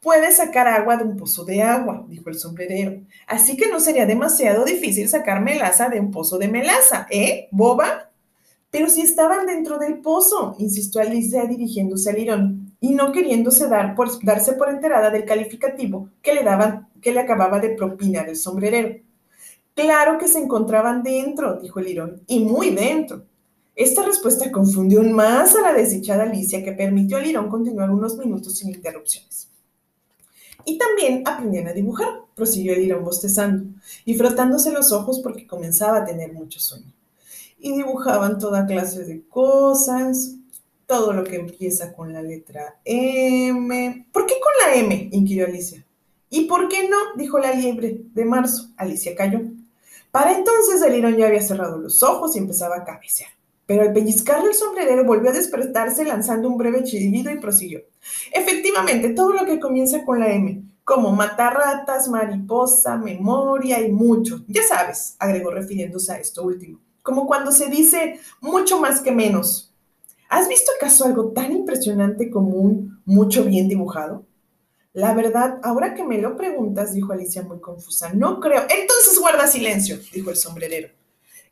Puedes 0.00 0.36
sacar 0.36 0.68
agua 0.68 0.96
de 0.96 1.04
un 1.04 1.16
pozo 1.16 1.44
de 1.44 1.62
agua, 1.62 2.04
dijo 2.08 2.28
el 2.28 2.38
sombrerero. 2.38 3.00
Así 3.26 3.56
que 3.56 3.68
no 3.68 3.80
sería 3.80 4.06
demasiado 4.06 4.64
difícil 4.64 5.08
sacar 5.08 5.40
melaza 5.40 5.88
de 5.88 5.98
un 5.98 6.10
pozo 6.10 6.38
de 6.38 6.48
melaza, 6.48 7.06
¿eh, 7.10 7.48
boba? 7.50 8.10
Pero 8.70 8.88
si 8.88 9.02
estaban 9.02 9.46
dentro 9.46 9.78
del 9.78 10.00
pozo, 10.00 10.56
insistió 10.58 11.00
Alicia 11.00 11.46
dirigiéndose 11.46 12.10
al 12.10 12.16
Lirón 12.16 12.76
y 12.80 12.94
no 12.94 13.12
queriéndose 13.12 13.68
dar 13.68 13.94
por, 13.94 14.22
darse 14.24 14.52
por 14.52 14.68
enterada 14.68 15.10
del 15.10 15.24
calificativo 15.24 16.10
que 16.20 16.34
le, 16.34 16.42
daban, 16.42 16.88
que 17.00 17.12
le 17.12 17.20
acababa 17.20 17.58
de 17.58 17.70
propinar 17.70 18.28
el 18.28 18.36
sombrerero. 18.36 19.00
Claro 19.74 20.18
que 20.18 20.28
se 20.28 20.38
encontraban 20.38 21.02
dentro, 21.02 21.60
dijo 21.60 21.80
el 21.80 21.86
Lirón, 21.86 22.22
y 22.26 22.40
muy 22.40 22.70
dentro. 22.70 23.24
Esta 23.74 24.02
respuesta 24.02 24.50
confundió 24.50 25.02
más 25.02 25.54
a 25.54 25.60
la 25.60 25.74
desdichada 25.74 26.22
Alicia 26.22 26.64
que 26.64 26.72
permitió 26.72 27.18
al 27.18 27.24
Lirón 27.24 27.50
continuar 27.50 27.90
unos 27.90 28.16
minutos 28.16 28.56
sin 28.56 28.70
interrupciones. 28.70 29.50
Y 30.64 30.78
también 30.78 31.22
aprendían 31.26 31.68
a 31.68 31.72
dibujar, 31.72 32.08
prosiguió 32.34 32.72
el 32.72 32.80
Lirón 32.80 33.04
bostezando 33.04 33.66
y 34.04 34.14
frotándose 34.14 34.72
los 34.72 34.92
ojos 34.92 35.20
porque 35.20 35.46
comenzaba 35.46 35.98
a 35.98 36.04
tener 36.04 36.32
mucho 36.32 36.58
sueño. 36.58 36.95
Y 37.58 37.74
dibujaban 37.74 38.38
toda 38.38 38.66
clase 38.66 39.04
de 39.04 39.26
cosas, 39.28 40.36
todo 40.86 41.12
lo 41.12 41.24
que 41.24 41.36
empieza 41.36 41.92
con 41.92 42.12
la 42.12 42.22
letra 42.22 42.78
M. 42.84 44.06
¿Por 44.12 44.26
qué 44.26 44.34
con 44.40 44.52
la 44.62 44.76
M? 44.76 45.08
inquirió 45.12 45.46
Alicia. 45.46 45.84
¿Y 46.30 46.44
por 46.44 46.68
qué 46.68 46.88
no? 46.88 46.96
dijo 47.16 47.38
la 47.38 47.52
liebre 47.52 48.02
de 48.12 48.24
marzo. 48.24 48.68
Alicia 48.76 49.14
cayó. 49.14 49.40
Para 50.10 50.36
entonces 50.36 50.80
el 50.82 50.92
Lirón 50.92 51.16
ya 51.16 51.26
había 51.26 51.42
cerrado 51.42 51.78
los 51.78 52.02
ojos 52.02 52.36
y 52.36 52.38
empezaba 52.38 52.76
a 52.76 52.84
cabecear. 52.84 53.30
Pero 53.66 53.82
al 53.82 53.92
pellizcarle 53.92 54.48
el 54.48 54.54
sombrerero 54.54 55.04
volvió 55.04 55.30
a 55.30 55.34
despertarse 55.34 56.04
lanzando 56.04 56.48
un 56.48 56.56
breve 56.56 56.84
chillido 56.84 57.32
y 57.32 57.38
prosiguió. 57.38 57.80
Efectivamente, 58.32 59.10
todo 59.10 59.32
lo 59.32 59.44
que 59.44 59.58
comienza 59.58 60.04
con 60.04 60.20
la 60.20 60.32
M, 60.32 60.62
como 60.84 61.10
matarratas, 61.10 62.08
mariposa, 62.08 62.96
memoria 62.96 63.80
y 63.80 63.90
mucho. 63.90 64.44
Ya 64.46 64.62
sabes, 64.62 65.16
agregó 65.18 65.50
refiriéndose 65.50 66.12
a 66.12 66.18
esto 66.18 66.44
último, 66.44 66.78
como 67.06 67.26
cuando 67.26 67.52
se 67.52 67.68
dice 67.68 68.18
mucho 68.40 68.80
más 68.80 69.00
que 69.00 69.12
menos. 69.12 69.72
¿Has 70.28 70.48
visto 70.48 70.72
acaso 70.76 71.04
algo 71.04 71.28
tan 71.28 71.52
impresionante 71.52 72.28
como 72.30 72.56
un 72.56 73.00
mucho 73.04 73.44
bien 73.44 73.68
dibujado? 73.68 74.26
La 74.92 75.14
verdad, 75.14 75.60
ahora 75.62 75.94
que 75.94 76.02
me 76.02 76.18
lo 76.18 76.36
preguntas, 76.36 76.92
dijo 76.92 77.12
Alicia 77.12 77.42
muy 77.42 77.60
confusa, 77.60 78.12
no 78.12 78.40
creo. 78.40 78.62
Entonces 78.62 79.18
guarda 79.20 79.46
silencio, 79.46 79.98
dijo 80.12 80.30
el 80.30 80.36
sombrerero. 80.36 80.88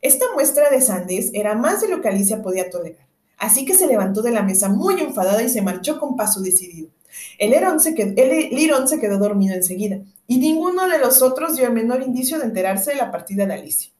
Esta 0.01 0.25
muestra 0.33 0.69
de 0.69 0.81
sandez 0.81 1.31
era 1.33 1.55
más 1.55 1.81
de 1.81 1.87
lo 1.87 2.01
que 2.01 2.09
Alicia 2.09 2.43
podía 2.43 2.69
tolerar, 2.69 3.07
así 3.37 3.63
que 3.63 3.75
se 3.75 3.87
levantó 3.87 4.21
de 4.21 4.31
la 4.31 4.43
mesa 4.43 4.67
muy 4.67 4.99
enfadada 4.99 5.41
y 5.41 5.49
se 5.49 5.61
marchó 5.61 5.99
con 5.99 6.17
paso 6.17 6.41
decidido. 6.41 6.89
El, 7.39 7.51
lirón 7.51 7.79
se 7.79 7.95
quedó, 7.95 8.13
el 8.17 8.87
se 8.87 8.99
quedó 8.99 9.17
dormido 9.17 9.55
enseguida, 9.55 10.01
y 10.27 10.37
ninguno 10.37 10.87
de 10.87 10.99
los 10.99 11.21
otros 11.21 11.55
dio 11.55 11.65
el 11.65 11.73
menor 11.73 12.03
indicio 12.03 12.39
de 12.39 12.45
enterarse 12.45 12.91
de 12.91 12.97
la 12.97 13.11
partida 13.11 13.45
de 13.45 13.53
Alicia, 13.53 13.91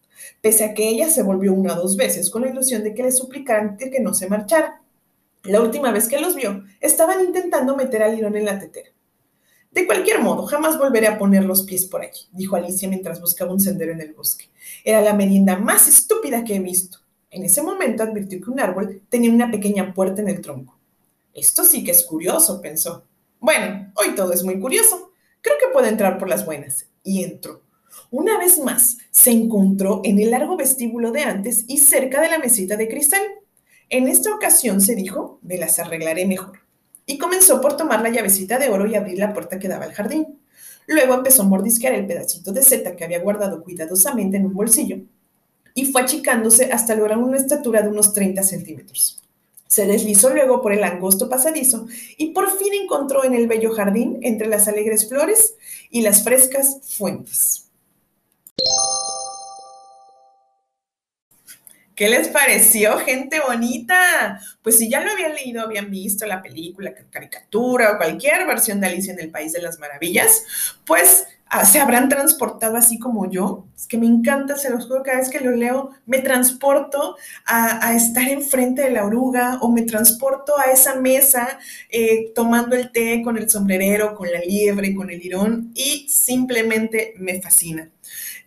pese 0.42 0.66
a 0.66 0.74
que 0.74 0.88
ella 0.88 1.10
se 1.10 1.24
volvió 1.24 1.54
una 1.54 1.74
o 1.74 1.82
dos 1.82 1.98
veces 1.98 2.30
con 2.30 2.44
la 2.44 2.50
ilusión 2.50 2.84
de 2.84 2.94
que 2.94 3.04
le 3.04 3.12
suplicaran 3.12 3.78
que 3.78 4.00
no 4.00 4.14
se 4.14 4.28
marchara. 4.28 4.82
La 5.44 5.62
última 5.62 5.92
vez 5.92 6.08
que 6.08 6.20
los 6.20 6.36
vio, 6.36 6.64
estaban 6.80 7.24
intentando 7.24 7.76
meter 7.76 8.02
al 8.02 8.16
lirón 8.16 8.36
en 8.36 8.46
la 8.46 8.60
tetera. 8.60 8.90
De 9.72 9.86
cualquier 9.86 10.22
modo, 10.22 10.46
jamás 10.46 10.78
volveré 10.78 11.08
a 11.08 11.18
poner 11.18 11.44
los 11.44 11.64
pies 11.64 11.86
por 11.86 12.02
allí, 12.02 12.22
dijo 12.32 12.56
Alicia 12.56 12.88
mientras 12.88 13.20
buscaba 13.20 13.52
un 13.52 13.60
sendero 13.60 13.92
en 13.92 14.00
el 14.00 14.14
bosque. 14.14 14.50
Era 14.84 15.02
la 15.02 15.14
merienda 15.14 15.58
más 15.58 15.88
estúpida 15.88 16.44
que 16.44 16.56
he 16.56 16.60
visto. 16.60 17.00
En 17.30 17.44
ese 17.44 17.62
momento 17.62 18.02
advirtió 18.02 18.40
que 18.40 18.50
un 18.50 18.62
árbol 18.62 19.02
tenía 19.10 19.30
una 19.30 19.52
pequeña 19.52 19.94
puerta 19.94 20.22
en 20.22 20.30
el 20.30 20.40
tronco. 20.40 20.80
Esto 21.34 21.66
sí 21.66 21.84
que 21.84 21.92
es 21.92 22.04
curioso, 22.04 22.62
pensó. 22.62 23.04
Bueno, 23.42 23.92
hoy 23.96 24.16
todo 24.16 24.32
es 24.32 24.42
muy 24.44 24.58
curioso. 24.62 25.12
Creo 25.42 25.58
que 25.60 25.74
puedo 25.74 25.86
entrar 25.86 26.18
por 26.18 26.30
las 26.30 26.46
buenas. 26.46 26.88
Y 27.04 27.26
entró. 27.26 27.62
Una 28.12 28.38
vez 28.38 28.60
más, 28.60 28.98
se 29.12 29.32
encontró 29.32 30.02
en 30.04 30.20
el 30.20 30.32
largo 30.32 30.58
vestíbulo 30.58 31.12
de 31.12 31.22
antes 31.22 31.66
y 31.68 31.78
cerca 31.78 32.22
de 32.22 32.30
la 32.30 32.40
mesita 32.40 32.78
de 32.78 32.88
cristal. 32.88 33.22
En 33.90 34.08
esta 34.08 34.34
ocasión 34.34 34.82
se 34.82 34.96
dijo, 34.96 35.40
me 35.42 35.58
las 35.58 35.80
arreglaré 35.80 36.26
mejor 36.26 36.60
y 37.06 37.18
comenzó 37.18 37.62
por 37.62 37.78
tomar 37.78 38.02
la 38.02 38.10
llavecita 38.10 38.58
de 38.58 38.70
oro 38.70 38.88
y 38.88 38.96
abrir 38.96 39.20
la 39.20 39.34
puerta 39.34 39.60
que 39.60 39.68
daba 39.68 39.86
al 39.86 39.94
jardín. 39.94 40.40
Luego 40.88 41.14
empezó 41.14 41.44
a 41.44 41.46
mordisquear 41.46 41.94
el 41.94 42.06
pedacito 42.06 42.52
de 42.52 42.62
seta 42.62 42.96
que 42.96 43.04
había 43.04 43.20
guardado 43.20 43.64
cuidadosamente 43.64 44.38
en 44.38 44.46
un 44.46 44.54
bolsillo 44.54 44.98
y 45.74 45.86
fue 45.86 46.02
achicándose 46.02 46.72
hasta 46.72 46.96
lograr 46.96 47.18
una 47.18 47.38
estatura 47.38 47.82
de 47.82 47.90
unos 47.90 48.14
30 48.14 48.44
centímetros. 48.44 49.22
Se 49.68 49.86
deslizó 49.86 50.30
luego 50.30 50.62
por 50.62 50.72
el 50.72 50.84
angosto 50.84 51.28
pasadizo 51.28 51.88
y 52.18 52.28
por 52.28 52.50
fin 52.58 52.74
encontró 52.74 53.26
en 53.26 53.34
el 53.34 53.48
bello 53.48 53.72
jardín, 53.74 54.20
entre 54.22 54.48
las 54.48 54.68
alegres 54.68 55.10
flores 55.10 55.56
y 55.90 56.02
las 56.02 56.24
frescas 56.24 56.80
fuentes. 56.84 57.65
¿Qué 61.96 62.10
les 62.10 62.28
pareció, 62.28 62.98
gente 62.98 63.40
bonita? 63.40 64.42
Pues 64.62 64.78
si 64.78 64.90
ya 64.90 65.00
lo 65.00 65.12
habían 65.14 65.34
leído, 65.34 65.62
habían 65.62 65.90
visto 65.90 66.26
la 66.26 66.42
película, 66.42 66.94
caricatura 67.10 67.94
o 67.94 67.98
cualquier 67.98 68.46
versión 68.46 68.82
de 68.82 68.88
Alicia 68.88 69.14
en 69.14 69.20
el 69.22 69.32
País 69.32 69.54
de 69.54 69.62
las 69.62 69.80
Maravillas, 69.80 70.44
pues 70.86 71.26
ah, 71.48 71.64
se 71.64 71.80
habrán 71.80 72.10
transportado 72.10 72.76
así 72.76 73.00
como 73.00 73.32
yo. 73.32 73.68
Es 73.78 73.88
que 73.88 73.98
me 73.98 74.08
encanta, 74.08 74.58
se 74.58 74.72
los 74.72 74.88
juro, 74.88 75.04
cada 75.04 75.20
vez 75.20 75.30
que 75.30 75.40
lo 75.40 75.52
leo, 75.52 75.92
me 76.06 76.20
transporto 76.20 77.16
a, 77.46 77.96
estar 77.96 78.28
enfrente 78.28 78.82
de 78.82 78.92
la 78.92 79.06
oruga 79.06 79.60
o 79.62 79.72
me 79.72 79.84
transporto 79.84 80.60
a 80.60 80.72
esa 80.72 80.96
mesa 80.96 81.60
eh, 81.90 82.34
tomando 82.36 82.76
el 82.76 82.92
té 82.92 83.22
con 83.24 83.38
el 83.38 83.50
sombrerero, 83.50 84.16
con 84.16 84.30
la 84.30 84.40
liebre, 84.42 84.94
con 84.94 85.10
el 85.10 85.20
lirón 85.20 85.72
y 85.74 86.10
simplemente 86.10 87.14
me 87.20 87.42
fascina. 87.42 87.90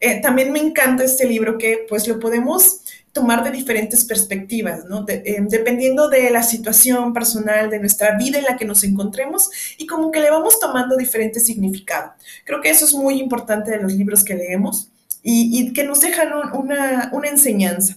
Eh, 0.01 0.21
también 0.21 0.53
me 0.53 0.61
encanta 0.61 1.03
este 1.03 1.27
libro 1.27 1.59
que 1.59 1.87
pues 1.89 2.07
lo 2.07 2.21
podemos 2.21 2.83
tomar 3.19 3.43
de 3.43 3.51
diferentes 3.51 4.05
perspectivas. 4.05 4.85
Eh, 5.09 5.39
dependiendo 5.49 6.09
de 6.09 6.31
la 6.31 6.45
situación 6.45 7.13
personal, 7.13 7.69
de 7.69 7.81
nuestra 7.81 8.17
vida 8.17 8.39
en 8.39 8.45
la 8.45 8.57
que 8.57 8.65
nos 8.65 8.85
encontremos 8.85 9.51
y 9.77 9.87
como 9.87 10.13
que 10.13 10.21
le 10.21 10.31
vamos 10.31 10.61
tomando 10.61 10.97
diferente 10.97 11.41
significado. 11.41 12.13
Creo 12.45 12.61
que 12.61 12.71
eso 12.71 12.85
es 12.85 12.95
muy 12.95 13.21
importante 13.21 13.73
de 13.73 13.79
los 13.83 13.93
libros 13.93 14.23
que 14.23 14.35
leemos 14.35 14.91
y, 15.23 15.73
que 15.73 15.83
nos 15.83 16.01
dejan 16.01 16.29
una, 16.55 17.11
una, 17.13 17.29
enseñanza. 17.29 17.97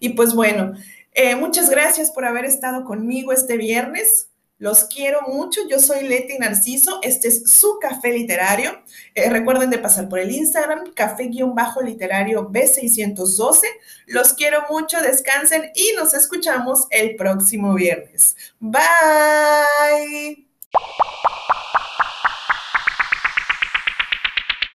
Y 0.00 0.10
pues 0.10 0.34
bueno, 0.34 0.74
eh, 1.14 1.36
muchas 1.36 1.70
gracias 1.70 2.10
por 2.10 2.24
haber 2.24 2.44
estado 2.44 2.84
conmigo 2.84 3.32
este 3.32 3.56
viernes. 3.56 4.27
Los 4.58 4.84
quiero 4.84 5.22
mucho. 5.22 5.60
Yo 5.68 5.78
soy 5.78 6.08
Leti 6.08 6.36
Narciso. 6.38 6.98
Este 7.02 7.28
es 7.28 7.50
su 7.50 7.78
café 7.78 8.12
literario. 8.12 8.82
Eh, 9.14 9.30
recuerden 9.30 9.70
de 9.70 9.78
pasar 9.78 10.08
por 10.08 10.18
el 10.18 10.32
Instagram, 10.32 10.92
café-literario 10.94 12.50
B612. 12.50 13.62
Los 14.06 14.32
quiero 14.32 14.64
mucho. 14.68 15.00
Descansen 15.00 15.70
y 15.74 15.92
nos 15.96 16.12
escuchamos 16.12 16.86
el 16.90 17.14
próximo 17.14 17.74
viernes. 17.74 18.36
Bye. 18.58 20.48